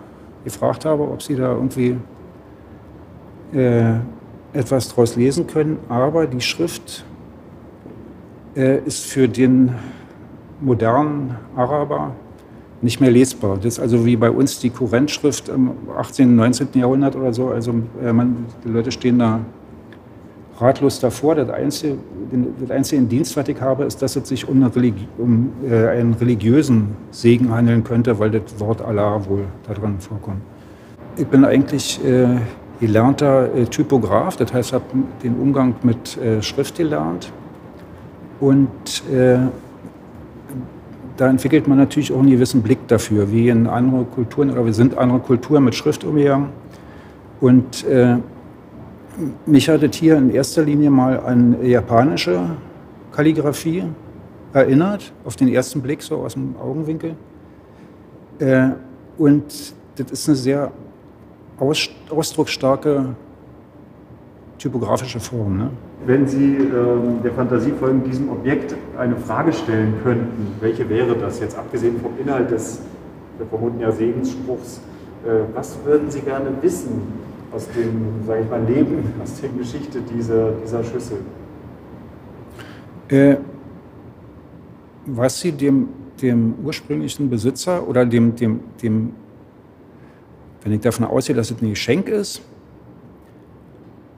gefragt 0.43 0.85
habe, 0.85 1.03
ob 1.03 1.23
sie 1.23 1.35
da 1.35 1.53
irgendwie 1.53 1.97
äh, 3.53 3.93
etwas 4.53 4.89
daraus 4.89 5.15
lesen 5.15 5.47
können. 5.47 5.79
Aber 5.89 6.27
die 6.27 6.41
Schrift 6.41 7.03
äh, 8.55 8.79
ist 8.85 9.05
für 9.05 9.27
den 9.27 9.73
modernen 10.61 11.35
Araber 11.55 12.11
nicht 12.81 12.99
mehr 12.99 13.11
lesbar. 13.11 13.55
Das 13.55 13.65
ist 13.65 13.79
also 13.79 14.05
wie 14.05 14.15
bei 14.15 14.29
uns 14.29 14.59
die 14.59 14.69
Kurrentschrift 14.69 15.49
im 15.49 15.71
18., 15.97 16.29
und 16.29 16.35
19. 16.35 16.67
Jahrhundert 16.75 17.15
oder 17.15 17.33
so. 17.33 17.47
Also 17.49 17.73
äh, 18.03 18.11
man, 18.11 18.45
die 18.63 18.69
Leute 18.69 18.91
stehen 18.91 19.19
da 19.19 19.39
ratlos 20.59 20.99
davor. 20.99 21.35
Das 21.35 21.49
einzige, 21.49 21.97
das 22.59 22.71
einzige 22.71 23.01
Indienst, 23.01 23.35
was 23.37 23.47
ich 23.47 23.59
habe, 23.59 23.83
ist, 23.85 24.01
dass 24.01 24.15
es 24.15 24.27
sich 24.27 24.47
um, 24.47 24.63
Religi 24.63 25.07
um 25.17 25.51
äh, 25.69 25.87
einen 25.87 26.13
religiösen 26.13 26.89
Segen 27.11 27.53
handeln 27.53 27.83
könnte, 27.83 28.19
weil 28.19 28.31
das 28.31 28.59
Wort 28.59 28.81
Allah 28.81 29.21
wohl 29.27 29.45
da 29.67 29.73
drin 29.73 29.95
vorkommt. 29.99 30.41
Ich 31.17 31.27
bin 31.27 31.45
eigentlich 31.45 32.03
äh, 32.03 32.27
gelernter 32.79 33.53
äh, 33.55 33.65
Typograf, 33.65 34.35
das 34.35 34.51
heißt, 34.51 34.73
habe 34.73 34.85
den 35.23 35.35
Umgang 35.35 35.75
mit 35.83 36.17
äh, 36.17 36.41
Schrift 36.41 36.77
gelernt. 36.77 37.31
Und 38.39 38.69
äh, 39.11 39.37
da 41.17 41.29
entwickelt 41.29 41.67
man 41.67 41.77
natürlich 41.77 42.11
auch 42.11 42.19
einen 42.19 42.31
gewissen 42.31 42.63
Blick 42.63 42.87
dafür, 42.87 43.31
wie 43.31 43.49
in 43.49 43.67
andere 43.67 44.03
Kulturen, 44.05 44.49
oder 44.49 44.65
wir 44.65 44.73
sind 44.73 44.97
andere 44.97 45.19
Kulturen 45.19 45.63
mit 45.63 45.75
Schrift 45.75 46.03
umgegangen. 46.03 46.49
Und 47.39 47.85
äh, 47.85 48.17
mich 49.45 49.69
hat 49.69 49.83
es 49.83 49.95
hier 49.95 50.17
in 50.17 50.29
erster 50.29 50.63
Linie 50.63 50.89
mal 50.89 51.19
an 51.19 51.57
japanische 51.63 52.57
Kalligraphie 53.11 53.83
erinnert, 54.53 55.13
auf 55.25 55.35
den 55.35 55.47
ersten 55.47 55.81
Blick, 55.81 56.01
so 56.01 56.17
aus 56.17 56.33
dem 56.33 56.55
Augenwinkel. 56.57 57.15
Äh, 58.39 58.69
und 59.17 59.73
das 59.95 60.11
ist 60.11 60.27
eine 60.27 60.35
sehr 60.35 60.71
aus, 61.59 61.89
ausdrucksstarke 62.09 63.15
typografische 64.57 65.19
Form. 65.19 65.57
Ne? 65.57 65.69
Wenn 66.05 66.27
Sie 66.27 66.55
ähm, 66.55 67.21
der 67.23 67.31
Fantasie 67.31 67.71
folgend 67.71 68.07
diesem 68.07 68.29
Objekt 68.29 68.75
eine 68.97 69.15
Frage 69.15 69.53
stellen 69.53 69.93
könnten, 70.03 70.55
welche 70.59 70.87
wäre 70.89 71.15
das 71.15 71.39
jetzt, 71.39 71.57
abgesehen 71.57 71.99
vom 72.01 72.11
Inhalt 72.19 72.51
des 72.51 72.81
vermuten 73.49 73.79
ja 73.79 73.91
Segensspruchs, 73.91 74.81
äh, 75.25 75.29
was 75.53 75.77
würden 75.85 76.09
Sie 76.09 76.21
gerne 76.21 76.49
wissen 76.61 77.01
aus 77.53 77.67
dem, 77.69 78.25
sage 78.25 78.43
ich 78.43 78.49
mal, 78.49 78.63
Leben, 78.63 79.13
aus 79.21 79.39
der 79.39 79.49
Geschichte 79.49 80.01
dieser, 80.01 80.51
dieser 80.63 80.83
Schüssel? 80.83 81.17
Äh, 83.09 83.37
was 85.05 85.39
Sie 85.39 85.51
dem, 85.51 85.89
dem 86.21 86.55
ursprünglichen 86.63 87.29
Besitzer 87.29 87.87
oder 87.87 88.05
dem, 88.05 88.35
dem, 88.35 88.61
dem, 88.81 89.13
wenn 90.63 90.71
ich 90.71 90.81
davon 90.81 91.05
ausgehe, 91.05 91.35
dass 91.35 91.51
es 91.51 91.61
ein 91.61 91.69
Geschenk 91.69 92.07
ist, 92.09 92.41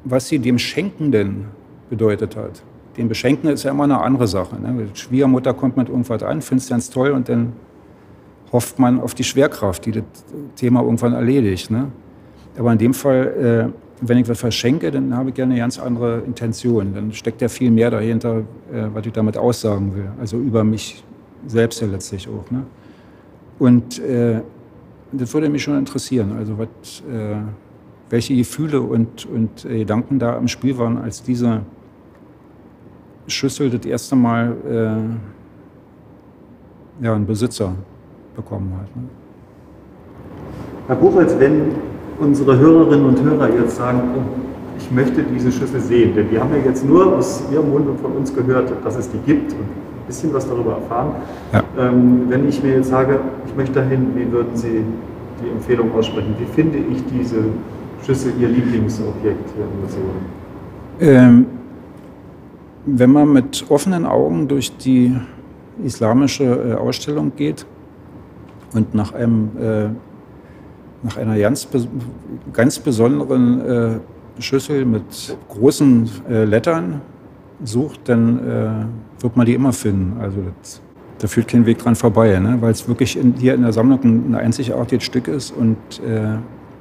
was 0.04 0.28
Sie 0.28 0.40
dem 0.40 0.60
Schenkenden 0.60 1.46
bedeutet 1.90 2.36
hat. 2.36 2.64
Den 2.96 3.10
Beschenken 3.10 3.50
ist 3.50 3.64
ja 3.64 3.72
immer 3.72 3.84
eine 3.84 4.00
andere 4.00 4.28
Sache. 4.28 4.56
Ne? 4.62 4.88
Die 4.94 4.98
Schwiegermutter 4.98 5.54
kommt 5.54 5.76
mit 5.76 5.90
irgendwas 5.90 6.24
an, 6.24 6.42
findet 6.42 6.64
es 6.64 6.70
ganz 6.70 6.90
toll 6.90 7.12
und 7.12 7.28
dann 7.28 7.54
hofft 8.54 8.80
man 8.80 9.02
auf 9.02 9.14
die 9.14 9.24
Schwerkraft, 9.24 9.86
die 9.86 9.92
das 9.92 10.04
Thema 10.56 10.82
irgendwann 10.82 11.14
erledigt. 11.14 11.72
Ne? 11.72 11.92
Aber 12.58 12.72
in 12.72 12.78
dem 12.78 12.94
Fall, 12.94 13.72
äh, 13.72 14.06
wenn 14.06 14.18
ich 14.18 14.28
was 14.28 14.40
verschenke, 14.40 14.92
dann 14.92 15.16
habe 15.16 15.30
ich 15.30 15.36
gerne 15.36 15.54
eine 15.54 15.62
ganz 15.62 15.80
andere 15.80 16.20
Intention. 16.20 16.94
Dann 16.94 17.12
steckt 17.12 17.42
ja 17.42 17.48
viel 17.48 17.72
mehr 17.72 17.92
dahinter, 17.92 18.40
äh, 18.72 18.88
was 18.94 19.06
ich 19.06 19.14
damit 19.14 19.38
aussagen 19.38 19.96
will. 19.96 20.10
Also 20.20 20.38
über 20.38 20.64
mich 20.64 21.04
selbst 21.48 21.82
ja 21.82 21.88
letztlich 21.88 22.28
auch. 22.28 22.50
Ne? 22.52 22.64
Und 23.60 24.00
äh, 24.00 24.42
das 25.12 25.34
würde 25.34 25.50
mich 25.50 25.64
schon 25.64 25.78
interessieren. 25.78 26.36
Also 26.38 26.58
was, 26.58 26.68
äh, 27.12 27.38
welche 28.10 28.36
Gefühle 28.36 28.82
und, 28.82 29.26
und 29.26 29.66
äh, 29.66 29.80
Gedanken 29.80 30.20
da 30.20 30.38
im 30.38 30.48
Spiel 30.48 30.78
waren, 30.78 30.98
als 30.98 31.24
diese 31.24 31.62
Schüssel 33.28 33.70
das 33.70 33.86
erste 33.86 34.16
Mal 34.16 34.56
äh, 37.02 37.04
ja, 37.04 37.14
einen 37.14 37.26
Besitzer 37.26 37.74
bekommen 38.36 38.74
hat. 38.80 38.96
Ne? 38.96 39.04
Herr 40.88 40.96
Buchholz, 40.96 41.36
wenn 41.40 41.72
unsere 42.20 42.58
Hörerinnen 42.58 43.06
und 43.06 43.24
Hörer 43.24 43.50
jetzt 43.50 43.78
sagen, 43.78 44.02
oh, 44.16 44.22
ich 44.78 44.92
möchte 44.92 45.24
diese 45.24 45.52
Schüssel 45.52 45.80
sehen, 45.80 46.16
denn 46.16 46.30
wir 46.32 46.42
haben 46.42 46.52
ja 46.52 46.70
jetzt 46.70 46.86
nur 46.86 47.16
aus 47.16 47.44
Ihrem 47.52 47.70
Mund 47.70 47.88
und 47.88 48.00
von 48.00 48.12
uns 48.14 48.34
gehört, 48.34 48.72
dass 48.84 48.98
es 48.98 49.10
die 49.10 49.18
gibt 49.26 49.54
und 49.54 49.60
ein 49.62 50.08
bisschen 50.08 50.34
was 50.34 50.48
darüber 50.48 50.74
erfahren. 50.74 51.12
Ja. 51.54 51.64
Ähm, 51.78 52.26
wenn 52.28 52.48
ich 52.48 52.62
mir 52.62 52.76
jetzt 52.76 52.90
sage, 52.90 53.20
ich 53.48 53.56
möchte 53.56 53.74
dahin, 53.74 54.08
wie 54.16 54.32
würden 54.32 54.56
Sie 54.56 54.84
die 55.44 55.50
Empfehlung 55.50 55.92
aussprechen? 55.94 56.36
Wie 56.38 56.46
finde 56.46 56.78
ich 56.78 57.04
diese 57.12 57.38
Schüssel 58.06 58.34
Ihr 58.40 58.50
Lieblingsobjekt 58.50 59.50
hier 59.56 59.66
im 59.66 59.82
Museum? 59.82 60.16
Ähm, 61.00 61.46
wenn 62.86 63.12
man 63.12 63.34
mit 63.34 63.66
offenen 63.70 64.06
Augen 64.06 64.48
durch 64.48 64.76
die 64.78 65.16
islamische 65.84 66.44
äh, 66.44 66.74
Ausstellung 66.74 67.32
geht 67.36 67.66
und 68.74 68.94
nach, 68.94 69.14
einem, 69.14 69.50
äh, 69.60 69.88
nach 71.06 71.18
einer 71.18 71.38
ganz, 71.38 71.68
ganz 72.52 72.80
besonderen 72.80 73.62
äh, 73.62 74.00
Schüssel 74.40 74.86
mit 74.86 75.38
großen 75.50 76.10
äh, 76.30 76.44
Lettern 76.46 77.02
sucht, 77.64 78.02
dann 78.06 78.40
äh, 78.40 79.22
wird 79.22 79.38
man 79.38 79.46
die 79.46 79.54
immer 79.54 79.72
finden. 79.72 80.20
Also 80.20 80.38
das, 80.62 80.82
da 81.20 81.28
führt 81.28 81.48
kein 81.48 81.66
Weg 81.66 81.78
dran 81.78 81.96
vorbei, 81.96 82.38
ne? 82.40 82.58
weil 82.60 82.72
es 82.72 82.88
wirklich 82.88 83.18
in, 83.18 83.36
hier 83.36 83.54
in 83.54 83.62
der 83.62 83.72
Sammlung 83.72 84.02
ein 84.04 84.36
einzigartiges 84.36 85.06
Stück 85.06 85.28
ist 85.28 85.52
und 85.52 85.78
äh, 86.06 86.38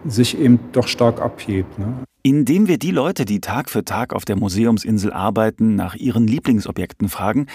sich 0.07 0.38
eben 0.38 0.59
doch 0.73 0.88
stark 0.88 1.21
abhebt. 1.21 1.78
Ne? 1.78 1.87
Indem 2.23 2.66
wir 2.66 2.78
die 2.78 2.90
Leute, 2.90 3.26
die 3.26 3.40
Tag 3.40 3.71
für 3.71 3.85
Tag 3.85 4.14
auf 4.14 4.25
der 4.25 4.37
Museumsinsel 4.37 5.12
arbeiten, 5.12 5.75
nach 5.76 5.95
ihren 5.95 6.26
Lieblingsobjekten 6.26 7.09
fragen, 7.09 7.47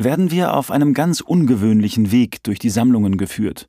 werden 0.00 0.30
wir 0.30 0.54
auf 0.54 0.70
einem 0.70 0.94
ganz 0.94 1.20
ungewöhnlichen 1.20 2.12
Weg 2.12 2.42
durch 2.44 2.58
die 2.58 2.70
Sammlungen 2.70 3.16
geführt. 3.16 3.68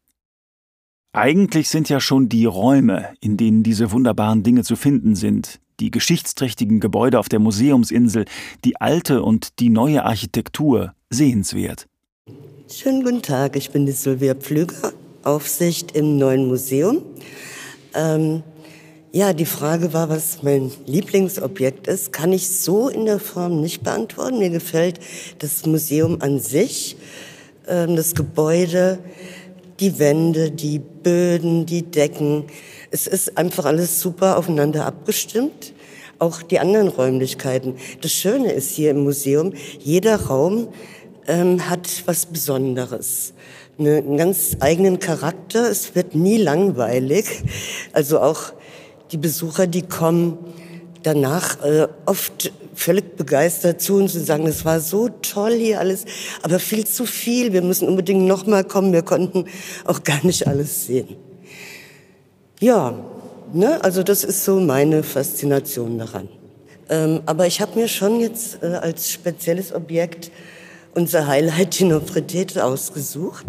Eigentlich 1.16 1.70
sind 1.70 1.88
ja 1.88 2.02
schon 2.02 2.28
die 2.28 2.44
Räume, 2.44 3.14
in 3.22 3.38
denen 3.38 3.64
diese 3.64 3.94
wunderbaren 3.94 4.44
Dinge 4.44 4.64
zu 4.64 4.76
finden 4.76 5.16
sind, 5.16 5.62
die 5.80 5.90
geschichtsträchtigen 5.90 6.82
Gebäude 6.82 7.20
auf 7.20 7.30
der 7.30 7.40
Museumsinsel, 7.40 8.26
die 8.66 8.82
alte 8.82 9.24
und 9.24 9.62
die 9.62 9.70
neue 9.70 10.04
Architektur 10.04 10.94
sehenswert. 11.10 11.88
Schönen 12.70 13.02
guten 13.06 13.22
Tag, 13.22 13.56
ich 13.56 13.70
bin 13.70 13.86
die 13.86 13.94
Sylvia 13.94 14.36
Pflüger, 14.36 14.92
Aufsicht 15.24 15.96
im 15.96 16.18
neuen 16.18 16.48
Museum. 16.48 17.02
Ähm, 17.94 18.44
ja, 19.14 19.32
die 19.32 19.46
Frage 19.46 19.94
war, 19.94 20.10
was 20.10 20.44
mein 20.44 20.70
Lieblingsobjekt 20.86 21.88
ist, 21.88 22.12
kann 22.12 22.34
ich 22.34 22.50
so 22.50 22.90
in 22.90 23.06
der 23.06 23.22
Form 23.22 23.62
nicht 23.62 23.86
beantworten. 23.86 24.40
Mir 24.40 24.50
gefällt 24.50 25.00
das 25.40 25.66
Museum 25.66 26.22
an 26.22 26.40
sich, 26.40 26.98
ähm, 27.70 27.96
das 27.96 28.16
Gebäude, 28.16 29.00
die 29.80 30.00
Wände, 30.00 30.52
die 30.52 30.80
Böden, 30.80 31.66
die 31.66 31.84
Decken. 31.84 32.46
Es 32.92 33.08
ist 33.08 33.38
einfach 33.38 33.66
alles 33.66 34.00
super 34.00 34.38
aufeinander 34.38 34.86
abgestimmt. 34.86 35.74
Auch 36.18 36.42
die 36.42 36.60
anderen 36.60 36.88
Räumlichkeiten. 36.88 37.76
Das 38.02 38.14
Schöne 38.14 38.54
ist 38.54 38.72
hier 38.72 38.92
im 38.92 39.04
Museum, 39.04 39.54
jeder 39.80 40.16
Raum 40.16 40.70
ähm, 41.28 41.70
hat 41.70 41.90
was 42.06 42.26
Besonderes. 42.26 43.34
Eine, 43.78 43.98
einen 43.98 44.18
ganz 44.18 44.56
eigenen 44.62 45.00
Charakter. 45.00 45.70
Es 45.70 45.96
wird 45.96 46.16
nie 46.16 46.38
langweilig. 46.38 47.26
Also 47.92 48.22
auch 48.22 48.54
die 49.12 49.18
Besucher, 49.18 49.68
die 49.68 49.82
kommen 49.82 50.38
danach 51.04 51.62
äh, 51.64 51.88
oft 52.06 52.52
völlig 52.76 53.16
begeistert 53.16 53.82
zu 53.82 53.96
uns 53.96 54.16
und 54.16 54.26
sagen, 54.26 54.46
es 54.46 54.66
war 54.66 54.80
so 54.80 55.10
toll 55.10 55.54
hier 55.54 55.80
alles, 55.80 56.06
aber 56.44 56.60
viel 56.60 56.86
zu 56.86 57.06
viel. 57.06 57.54
Wir 57.54 57.62
müssen 57.62 57.88
unbedingt 57.88 58.26
noch 58.26 58.46
mal 58.46 58.64
kommen. 58.64 58.94
Wir 58.94 59.02
konnten 59.02 59.46
auch 59.86 60.04
gar 60.04 60.24
nicht 60.26 60.48
alles 60.48 60.86
sehen. 60.86 61.16
Ja, 62.60 63.00
ne, 63.54 63.84
also 63.84 64.04
das 64.04 64.24
ist 64.24 64.46
so 64.46 64.60
meine 64.60 65.04
Faszination 65.04 65.98
daran. 65.98 66.30
Ähm, 66.90 67.22
aber 67.26 67.48
ich 67.48 67.62
habe 67.62 67.80
mir 67.80 67.88
schon 67.88 68.20
jetzt 68.20 68.62
äh, 68.62 68.68
als 68.68 69.12
spezielles 69.12 69.74
Objekt 69.74 70.32
unser 70.94 71.28
Highlight 71.28 71.80
die 71.80 71.86
Nofretete 71.86 72.64
ausgesucht. 72.64 73.46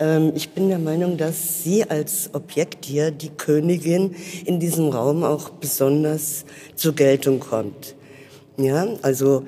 Ähm, 0.00 0.32
ich 0.34 0.50
bin 0.50 0.68
der 0.68 0.78
Meinung, 0.78 1.16
dass 1.16 1.62
sie 1.62 1.88
als 1.88 2.30
Objekt 2.32 2.86
hier, 2.86 3.10
die 3.10 3.28
Königin, 3.28 4.16
in 4.44 4.58
diesem 4.58 4.88
Raum 4.88 5.22
auch 5.22 5.50
besonders 5.50 6.44
zur 6.74 6.94
Geltung 6.94 7.40
kommt. 7.40 7.94
Ja, 8.56 8.86
also 9.02 9.44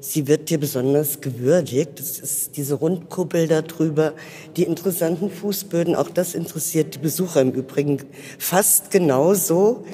sie 0.00 0.26
wird 0.26 0.48
hier 0.48 0.58
besonders 0.58 1.20
gewürdigt. 1.20 1.98
Das 1.98 2.18
ist 2.18 2.56
diese 2.56 2.74
Rundkuppel 2.74 3.48
darüber, 3.48 4.14
die 4.56 4.64
interessanten 4.64 5.30
Fußböden, 5.30 5.94
auch 5.94 6.10
das 6.10 6.34
interessiert 6.34 6.96
die 6.96 6.98
Besucher 6.98 7.40
im 7.40 7.52
Übrigen 7.52 7.98
fast 8.38 8.90
genauso 8.90 9.84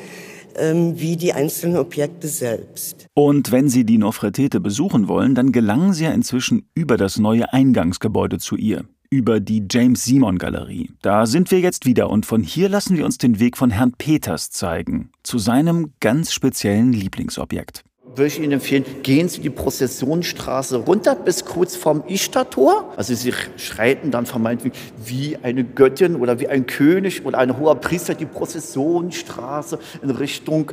ähm, 0.57 0.99
wie 0.99 1.17
die 1.17 1.33
einzelnen 1.33 1.77
Objekte 1.77 2.29
selbst. 2.29 3.07
Und 3.15 3.51
wenn 3.53 3.69
Sie 3.69 3.85
die 3.85 3.99
Nofretete 3.99 4.61
besuchen 4.61 5.09
wollen, 5.09 5.35
dann 5.35 5.53
gelangen 5.53 5.93
Sie 5.93 6.05
ja 6.05 6.13
inzwischen 6.13 6.69
über 6.75 6.97
das 6.97 7.19
neue 7.19 7.53
Eingangsgebäude 7.53 8.39
zu 8.39 8.57
ihr 8.57 8.85
über 9.11 9.39
die 9.39 9.65
James 9.71 10.03
Simon 10.03 10.39
Galerie. 10.39 10.91
Da 11.01 11.27
sind 11.27 11.53
wir 11.53 11.61
jetzt 11.61 11.87
wieder 11.87 12.11
und 12.11 12.27
von 12.27 12.43
hier 12.43 12.69
lassen 12.69 12.97
wir 12.97 13.05
uns 13.05 13.17
den 13.17 13.39
Weg 13.39 13.57
von 13.57 13.71
Herrn 13.71 13.93
Peters 13.93 14.51
zeigen, 14.51 15.11
zu 15.23 15.39
seinem 15.39 15.93
ganz 16.01 16.33
speziellen 16.33 16.93
Lieblingsobjekt 16.93 17.85
würde 18.07 18.27
ich 18.27 18.39
Ihnen 18.39 18.53
empfehlen, 18.53 18.85
gehen 19.03 19.29
Sie 19.29 19.41
die 19.41 19.51
Prozessionsstraße 19.51 20.77
runter 20.77 21.15
bis 21.15 21.45
kurz 21.45 21.75
vorm 21.75 22.05
Ishtar-Tor. 22.07 22.93
Also 22.97 23.15
Sie 23.15 23.33
schreiten 23.57 24.11
dann 24.11 24.27
vermeintlich 24.27 24.73
wie 25.05 25.37
eine 25.43 25.65
Göttin 25.65 26.17
oder 26.17 26.39
wie 26.39 26.49
ein 26.49 26.67
König 26.67 27.25
oder 27.25 27.39
ein 27.39 27.59
hoher 27.59 27.77
Priester 27.77 28.15
die 28.15 28.27
Prozessionsstraße 28.27 29.79
in 30.03 30.11
Richtung 30.11 30.73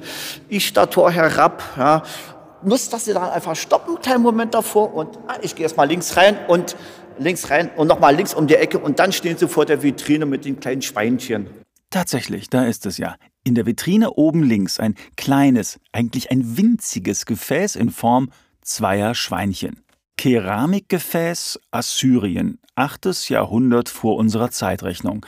Ishtar-Tor 0.49 1.11
herab. 1.11 1.63
Ja. 1.77 2.03
Muss, 2.63 2.89
dass 2.89 3.05
Sie 3.05 3.13
dann 3.13 3.29
einfach 3.29 3.55
stoppen, 3.55 3.95
einen 3.95 4.03
kleinen 4.03 4.23
Moment 4.23 4.53
davor 4.53 4.93
und 4.93 5.17
ah, 5.27 5.37
ich 5.41 5.55
gehe 5.55 5.63
erstmal 5.63 5.87
links 5.87 6.15
rein 6.15 6.37
und 6.47 6.75
links 7.17 7.49
rein 7.49 7.71
und 7.75 7.87
nochmal 7.87 8.15
links 8.15 8.33
um 8.33 8.47
die 8.47 8.55
Ecke 8.55 8.77
und 8.77 8.99
dann 8.99 9.11
stehen 9.11 9.37
sie 9.37 9.47
vor 9.47 9.65
der 9.65 9.81
Vitrine 9.81 10.25
mit 10.25 10.45
den 10.45 10.59
kleinen 10.59 10.81
Schweinchen. 10.81 11.47
Tatsächlich, 11.89 12.49
da 12.49 12.65
ist 12.65 12.85
es 12.85 12.97
ja. 12.97 13.15
In 13.43 13.55
der 13.55 13.65
Vitrine 13.65 14.11
oben 14.11 14.43
links 14.43 14.79
ein 14.79 14.95
kleines, 15.17 15.79
eigentlich 15.91 16.29
ein 16.29 16.57
winziges 16.57 17.25
Gefäß 17.25 17.75
in 17.75 17.89
Form 17.89 18.29
zweier 18.61 19.15
Schweinchen. 19.15 19.81
Keramikgefäß 20.17 21.59
Assyrien, 21.71 22.59
8. 22.75 23.29
Jahrhundert 23.29 23.89
vor 23.89 24.17
unserer 24.17 24.51
Zeitrechnung 24.51 25.25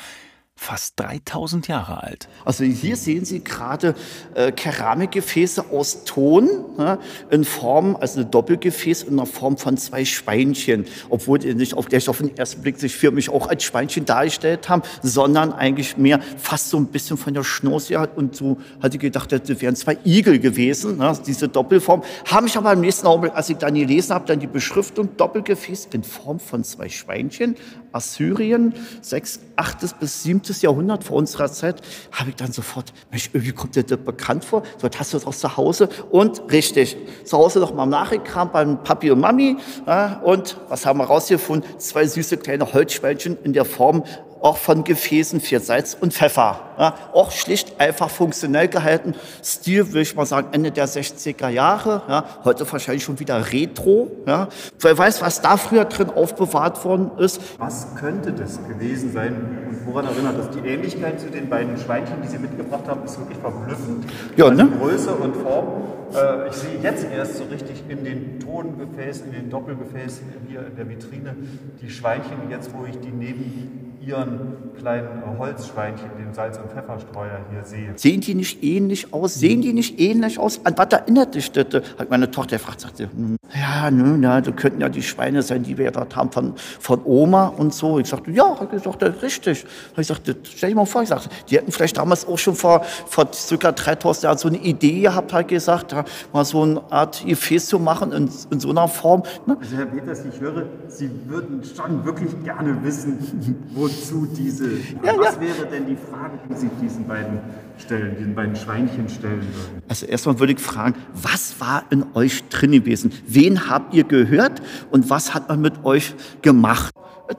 fast 0.63 0.97
3000 0.99 1.67
Jahre 1.67 2.03
alt. 2.03 2.29
Also 2.45 2.63
hier 2.63 2.95
sehen 2.95 3.25
Sie 3.25 3.43
gerade 3.43 3.95
äh, 4.33 4.53
Keramikgefäße 4.53 5.65
aus 5.71 6.05
Ton 6.05 6.49
ja, 6.77 6.99
in 7.29 7.43
Form, 7.43 7.97
also 7.99 8.21
ein 8.21 8.31
Doppelgefäß 8.31 9.03
in 9.03 9.17
der 9.17 9.25
Form 9.25 9.57
von 9.57 9.75
zwei 9.75 10.05
Schweinchen, 10.05 10.85
obwohl 11.09 11.39
die 11.39 11.53
nicht 11.53 11.73
auf, 11.73 11.87
auf 12.07 12.17
den 12.17 12.37
ersten 12.37 12.61
Blick 12.61 12.79
sich 12.79 12.95
für 12.95 13.11
mich 13.11 13.29
auch 13.29 13.47
als 13.47 13.63
Schweinchen 13.63 14.05
dargestellt 14.05 14.69
haben, 14.69 14.83
sondern 15.01 15.51
eigentlich 15.51 15.97
mehr 15.97 16.21
fast 16.37 16.69
so 16.69 16.77
ein 16.77 16.87
bisschen 16.87 17.17
von 17.17 17.33
der 17.33 17.43
Schnauze 17.43 17.99
hat 17.99 18.17
und 18.17 18.35
so 18.35 18.57
hatte 18.81 18.95
ich 18.95 19.01
gedacht, 19.01 19.33
das 19.33 19.41
wären 19.61 19.75
zwei 19.75 19.97
Igel 20.05 20.39
gewesen, 20.39 20.99
ja, 20.99 21.13
diese 21.13 21.49
Doppelform. 21.49 22.03
Habe 22.25 22.47
ich 22.47 22.55
aber 22.55 22.71
im 22.71 22.79
nächsten 22.79 23.05
Augenblick, 23.05 23.35
als 23.35 23.49
ich 23.49 23.57
dann 23.57 23.73
gelesen 23.73 24.13
habe, 24.13 24.25
dann 24.27 24.39
die 24.39 24.47
Beschriftung 24.47 25.17
Doppelgefäß 25.17 25.89
in 25.91 26.03
Form 26.03 26.39
von 26.39 26.63
zwei 26.63 26.87
Schweinchen, 26.87 27.57
Assyrien, 27.91 28.73
6, 29.01 29.39
8. 29.57 29.99
bis 29.99 30.23
7 30.23 30.41
Jahrhundert 30.61 31.03
vor 31.03 31.17
unserer 31.17 31.51
Zeit, 31.51 31.81
habe 32.11 32.29
ich 32.29 32.35
dann 32.35 32.51
sofort, 32.51 32.93
Mensch, 33.11 33.29
irgendwie 33.33 33.51
kommt 33.51 33.75
dir 33.75 33.83
das 33.83 33.97
bekannt 33.99 34.45
vor. 34.45 34.63
So, 34.77 34.89
hast 34.97 35.13
du 35.13 35.17
das 35.17 35.25
aus 35.25 35.39
zu 35.39 35.57
Hause? 35.57 35.89
Und 36.11 36.51
richtig, 36.51 36.97
zu 37.23 37.37
Hause 37.37 37.59
noch 37.59 37.73
mal 37.73 37.85
nachgekramt 37.85 38.53
beim 38.53 38.83
Papi 38.83 39.11
und 39.11 39.19
Mami. 39.19 39.57
Ja, 39.85 40.21
und 40.23 40.57
was 40.69 40.85
haben 40.85 40.99
wir 40.99 41.05
rausgefunden? 41.05 41.79
Zwei 41.79 42.05
süße 42.05 42.37
kleine 42.37 42.73
Holzschweinchen 42.73 43.37
in 43.43 43.53
der 43.53 43.65
Form 43.65 44.03
auch 44.43 44.57
von 44.57 44.83
Gefäßen 44.83 45.39
für 45.39 45.59
Salz 45.59 45.97
und 45.99 46.13
Pfeffer. 46.13 46.59
Ja, 46.77 46.95
auch 47.13 47.31
schlicht 47.31 47.79
einfach 47.79 48.09
funktionell 48.09 48.67
gehalten. 48.67 49.15
Stil, 49.41 49.87
würde 49.87 50.01
ich 50.01 50.15
mal 50.15 50.25
sagen, 50.25 50.49
Ende 50.51 50.71
der 50.71 50.87
60er 50.87 51.47
Jahre. 51.47 52.01
Ja, 52.09 52.25
heute 52.43 52.69
wahrscheinlich 52.69 53.03
schon 53.03 53.19
wieder 53.19 53.53
Retro. 53.53 54.11
Ja. 54.27 54.49
Wer 54.79 54.97
weiß, 54.97 55.21
was 55.21 55.41
da 55.41 55.55
früher 55.55 55.85
drin 55.85 56.09
aufbewahrt 56.09 56.83
worden 56.83 57.11
ist. 57.19 57.39
Was 57.57 57.95
könnte 57.95 58.33
das 58.33 58.59
gewesen 58.67 59.13
sein 59.13 59.33
und 59.69 59.87
woran 59.87 60.07
erinnert 60.07 60.37
das? 60.37 60.49
Die 60.49 60.67
Ähnlichkeit 60.67 61.21
zu 61.21 61.29
den 61.29 61.49
beiden 61.49 61.77
Schweinchen, 61.77 62.21
die 62.21 62.27
Sie 62.27 62.37
mitgebracht 62.37 62.87
haben, 62.87 63.05
ist 63.05 63.17
wirklich 63.17 63.37
verblüffend. 63.37 64.05
Ja, 64.35 64.45
also 64.45 64.63
ne? 64.63 64.69
Größe 64.77 65.11
und 65.11 65.37
Form. 65.37 65.67
Äh, 66.13 66.49
ich 66.49 66.55
sehe 66.55 66.79
jetzt 66.81 67.05
erst 67.09 67.37
so 67.37 67.45
richtig 67.45 67.83
in 67.87 68.03
den 68.03 68.39
Tongefäßen, 68.41 69.27
in 69.27 69.33
den 69.33 69.49
Doppelgefäßen 69.49 70.25
hier 70.49 70.67
in 70.67 70.75
der 70.75 70.89
Vitrine 70.89 71.35
die 71.81 71.89
Schweinchen, 71.89 72.49
jetzt 72.49 72.71
wo 72.73 72.85
ich 72.85 72.99
die 72.99 73.11
neben 73.11 73.92
ihren 74.05 74.73
kleinen 74.77 75.37
Holzschweinchen, 75.37 76.09
den 76.17 76.33
Salz- 76.33 76.57
und 76.57 76.71
Pfefferstreuer 76.71 77.39
hier 77.51 77.63
sehe. 77.63 77.93
Sehen 77.95 78.21
die 78.21 78.35
nicht 78.35 78.63
ähnlich 78.63 79.13
aus? 79.13 79.35
Sehen 79.35 79.61
die 79.61 79.73
nicht 79.73 79.99
ähnlich 79.99 80.39
aus? 80.39 80.59
An 80.65 80.73
was 80.77 80.87
erinnert 80.91 81.35
dich 81.35 81.51
das? 81.51 81.65
Hat 81.97 82.09
meine 82.09 82.29
Tochter 82.29 82.57
gefragt, 82.57 82.81
sagte, 82.81 83.03
hm, 83.03 83.37
ja, 83.55 83.89
nö, 83.91 84.17
na, 84.17 84.41
das 84.41 84.55
könnten 84.55 84.81
ja 84.81 84.89
die 84.89 85.03
Schweine 85.03 85.41
sein, 85.41 85.63
die 85.63 85.77
wir 85.77 85.91
dort 85.91 86.15
haben 86.15 86.31
von, 86.31 86.53
von 86.79 87.01
Oma 87.05 87.47
und 87.47 87.73
so. 87.73 87.99
Ich 87.99 88.07
sagte, 88.07 88.31
ja, 88.31 88.59
hat 88.59 88.71
gesagt, 88.71 89.01
das 89.01 89.15
ist 89.15 89.23
richtig. 89.23 89.65
Ich 89.95 90.07
sagte, 90.07 90.35
stell 90.43 90.69
dir 90.71 90.75
mal 90.75 90.85
vor, 90.85 91.03
ich 91.03 91.09
sagte, 91.09 91.29
die 91.49 91.57
hätten 91.57 91.71
vielleicht 91.71 91.97
damals 91.97 92.27
auch 92.27 92.37
schon 92.37 92.55
vor, 92.55 92.83
vor 92.83 93.31
circa 93.31 93.71
3000 93.71 94.23
Jahren 94.23 94.37
so 94.37 94.47
eine 94.47 94.57
Idee 94.57 95.01
gehabt, 95.01 95.31
halt 95.31 95.47
gesagt, 95.47 95.95
mal 96.33 96.43
so 96.43 96.63
eine 96.63 96.81
Art 96.91 97.23
Gefäß 97.25 97.67
zu 97.67 97.79
machen 97.79 98.11
in, 98.11 98.29
in 98.49 98.59
so 98.59 98.69
einer 98.69 98.87
Form. 98.87 99.23
Ne? 99.45 99.57
Also 99.59 99.77
Herr 99.77 99.85
Peters, 99.85 100.25
ich 100.25 100.39
höre, 100.39 100.65
Sie 100.87 101.09
würden 101.27 101.61
schon 101.63 102.03
wirklich 102.03 102.31
gerne 102.43 102.83
wissen, 102.83 103.65
wo 103.73 103.87
wozu 103.93 104.25
diese. 104.25 104.71
Ja, 105.03 105.17
was 105.17 105.35
ja. 105.35 105.41
wäre 105.41 105.67
denn 105.71 105.85
die 105.87 105.95
Frage, 105.95 106.39
die 106.49 106.55
Sie 106.55 106.69
diesen 106.81 107.07
beiden 107.07 107.39
stellen, 107.77 108.15
diesen 108.17 108.35
beiden 108.35 108.55
Schweinchen 108.55 109.09
stellen 109.09 109.41
würden? 109.41 109.83
Also 109.87 110.05
erstmal 110.05 110.39
würde 110.39 110.53
ich 110.53 110.59
fragen, 110.59 110.95
was 111.13 111.59
war 111.59 111.83
in 111.89 112.05
euch 112.13 112.43
drin 112.49 112.71
gewesen? 112.71 113.11
Wen 113.27 113.69
habt 113.69 113.93
ihr 113.93 114.03
gehört 114.03 114.61
und 114.91 115.09
was 115.09 115.33
hat 115.33 115.49
man 115.49 115.61
mit 115.61 115.83
euch 115.83 116.13
gemacht? 116.41 116.93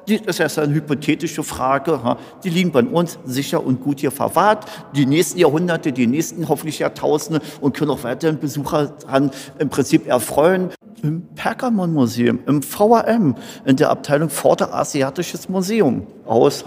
Das 0.07 0.21
ist 0.27 0.41
erst 0.41 0.59
eine 0.59 0.75
hypothetische 0.75 1.43
Frage. 1.43 2.17
Die 2.43 2.49
liegen 2.49 2.73
bei 2.73 2.83
uns 2.83 3.19
sicher 3.27 3.65
und 3.65 3.83
gut 3.83 4.01
hier 4.01 4.11
verwahrt. 4.11 4.65
Die 4.97 5.05
nächsten 5.05 5.39
Jahrhunderte, 5.39 5.93
die 5.93 6.07
nächsten 6.07 6.49
hoffentlich 6.49 6.79
Jahrtausende 6.79 7.43
und 7.61 7.77
können 7.77 7.91
auch 7.91 8.03
weiterhin 8.03 8.39
Besucher 8.39 8.87
daran 8.87 9.31
im 9.59 9.69
Prinzip 9.69 10.07
erfreuen 10.07 10.71
im 11.05 11.29
Pergamon-Museum, 11.35 12.41
im 12.47 12.63
VAM, 12.63 13.37
in 13.67 13.77
der 13.77 13.91
Abteilung 13.91 14.31
Vorderasiatisches 14.31 15.51
Museum 15.51 16.07
aus. 16.25 16.65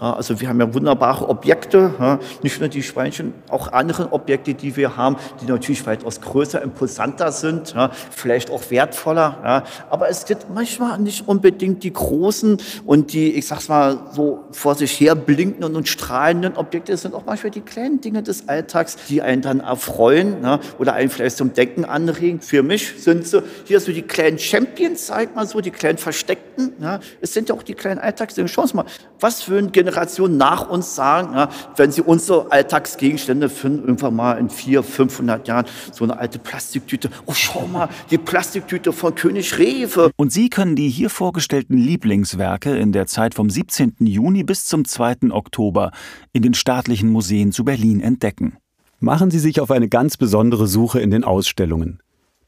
Also 0.00 0.40
wir 0.40 0.48
haben 0.48 0.58
ja 0.58 0.74
wunderbare 0.74 1.28
Objekte, 1.28 2.18
nicht 2.42 2.58
nur 2.58 2.68
die 2.68 2.82
Schweinchen, 2.82 3.32
auch 3.48 3.72
andere 3.72 4.12
Objekte, 4.12 4.54
die 4.54 4.74
wir 4.74 4.96
haben, 4.96 5.14
die 5.40 5.46
natürlich 5.46 5.86
weitaus 5.86 6.20
größer, 6.20 6.60
imposanter 6.60 7.30
sind, 7.30 7.76
vielleicht 8.10 8.50
auch 8.50 8.68
wertvoller. 8.70 9.62
Aber 9.90 10.08
es 10.08 10.24
gibt 10.24 10.46
manchmal 10.52 10.98
nicht 10.98 11.28
unbedingt 11.28 11.84
die 11.84 11.92
großen 11.92 12.58
und 12.84 13.12
die, 13.12 13.34
ich 13.34 13.46
sag's 13.46 13.68
mal, 13.68 13.98
so 14.12 14.44
vor 14.50 14.74
sich 14.74 14.98
her 14.98 15.14
blinkenden 15.14 15.76
und 15.76 15.86
strahlenden 15.86 16.56
Objekte. 16.56 16.92
Es 16.92 17.02
sind 17.02 17.14
auch 17.14 17.24
manchmal 17.24 17.52
die 17.52 17.60
kleinen 17.60 18.00
Dinge 18.00 18.24
des 18.24 18.48
Alltags, 18.48 18.96
die 19.08 19.22
einen 19.22 19.42
dann 19.42 19.60
erfreuen 19.60 20.38
oder 20.80 20.94
einen 20.94 21.10
vielleicht 21.10 21.36
zum 21.36 21.52
Denken 21.52 21.84
anregen. 21.84 22.40
Für 22.40 22.64
mich 22.64 22.94
sind 22.98 23.24
sie 23.24 23.44
hier 23.68 23.80
so 23.80 23.92
die 23.92 24.02
kleinen 24.02 24.38
Champions, 24.38 25.06
sag 25.06 25.36
mal 25.36 25.46
so, 25.46 25.60
die 25.60 25.70
kleinen 25.70 25.98
Versteckten. 25.98 26.72
Ja. 26.80 27.00
Es 27.20 27.34
sind 27.34 27.48
ja 27.48 27.54
auch 27.54 27.62
die 27.62 27.74
kleinen 27.74 28.00
Alltagsdinge. 28.00 28.48
Schauen 28.48 28.66
Sie 28.66 28.74
mal, 28.74 28.86
was 29.20 29.48
würden 29.48 29.72
Generationen 29.72 30.36
nach 30.36 30.68
uns 30.68 30.94
sagen, 30.94 31.34
ja, 31.34 31.48
wenn 31.76 31.92
sie 31.92 32.02
unsere 32.02 32.50
Alltagsgegenstände 32.50 33.48
finden, 33.48 33.80
irgendwann 33.80 34.16
mal 34.16 34.38
in 34.38 34.50
vier, 34.50 34.82
500 34.82 35.46
Jahren, 35.46 35.66
so 35.92 36.04
eine 36.04 36.18
alte 36.18 36.38
Plastiktüte. 36.38 37.10
Oh, 37.26 37.34
schau 37.34 37.66
mal, 37.66 37.88
die 38.10 38.18
Plastiktüte 38.18 38.92
von 38.92 39.14
König 39.14 39.58
Rewe. 39.58 40.10
Und 40.16 40.32
Sie 40.32 40.48
können 40.48 40.74
die 40.74 40.88
hier 40.88 41.10
vorgestellten 41.10 41.76
Lieblingswerke 41.76 42.76
in 42.76 42.92
der 42.92 43.06
Zeit 43.06 43.34
vom 43.34 43.50
17. 43.50 43.96
Juni 44.00 44.44
bis 44.44 44.64
zum 44.64 44.84
2. 44.84 45.30
Oktober 45.30 45.92
in 46.32 46.42
den 46.42 46.54
staatlichen 46.54 47.10
Museen 47.10 47.52
zu 47.52 47.64
Berlin 47.64 48.00
entdecken. 48.00 48.56
Machen 49.00 49.30
Sie 49.30 49.38
sich 49.38 49.60
auf 49.60 49.70
eine 49.70 49.88
ganz 49.88 50.16
besondere 50.16 50.66
Suche 50.66 51.00
in 51.00 51.10
den 51.10 51.22
Ausstellungen. 51.22 52.00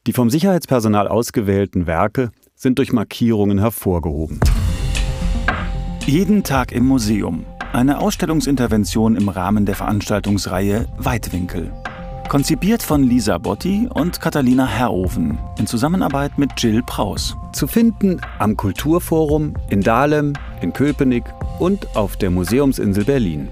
Die 0.07 0.13
vom 0.13 0.31
Sicherheitspersonal 0.31 1.07
ausgewählten 1.07 1.85
Werke 1.85 2.31
sind 2.55 2.79
durch 2.79 2.91
Markierungen 2.91 3.59
hervorgehoben. 3.59 4.39
Jeden 6.07 6.43
Tag 6.43 6.71
im 6.71 6.87
Museum. 6.87 7.45
Eine 7.71 7.99
Ausstellungsintervention 7.99 9.15
im 9.15 9.29
Rahmen 9.29 9.67
der 9.67 9.75
Veranstaltungsreihe 9.75 10.87
Weitwinkel. 10.97 11.71
Konzipiert 12.29 12.81
von 12.81 13.03
Lisa 13.03 13.37
Botti 13.37 13.87
und 13.93 14.19
Catalina 14.19 14.65
Herroven 14.65 15.37
in 15.59 15.67
Zusammenarbeit 15.67 16.35
mit 16.39 16.51
Jill 16.57 16.81
Praus. 16.81 17.37
Zu 17.53 17.67
finden 17.67 18.19
am 18.39 18.57
Kulturforum, 18.57 19.53
in 19.69 19.81
Dahlem, 19.81 20.33
in 20.61 20.73
Köpenick 20.73 21.25
und 21.59 21.95
auf 21.95 22.17
der 22.17 22.31
Museumsinsel 22.31 23.05
Berlin. 23.05 23.49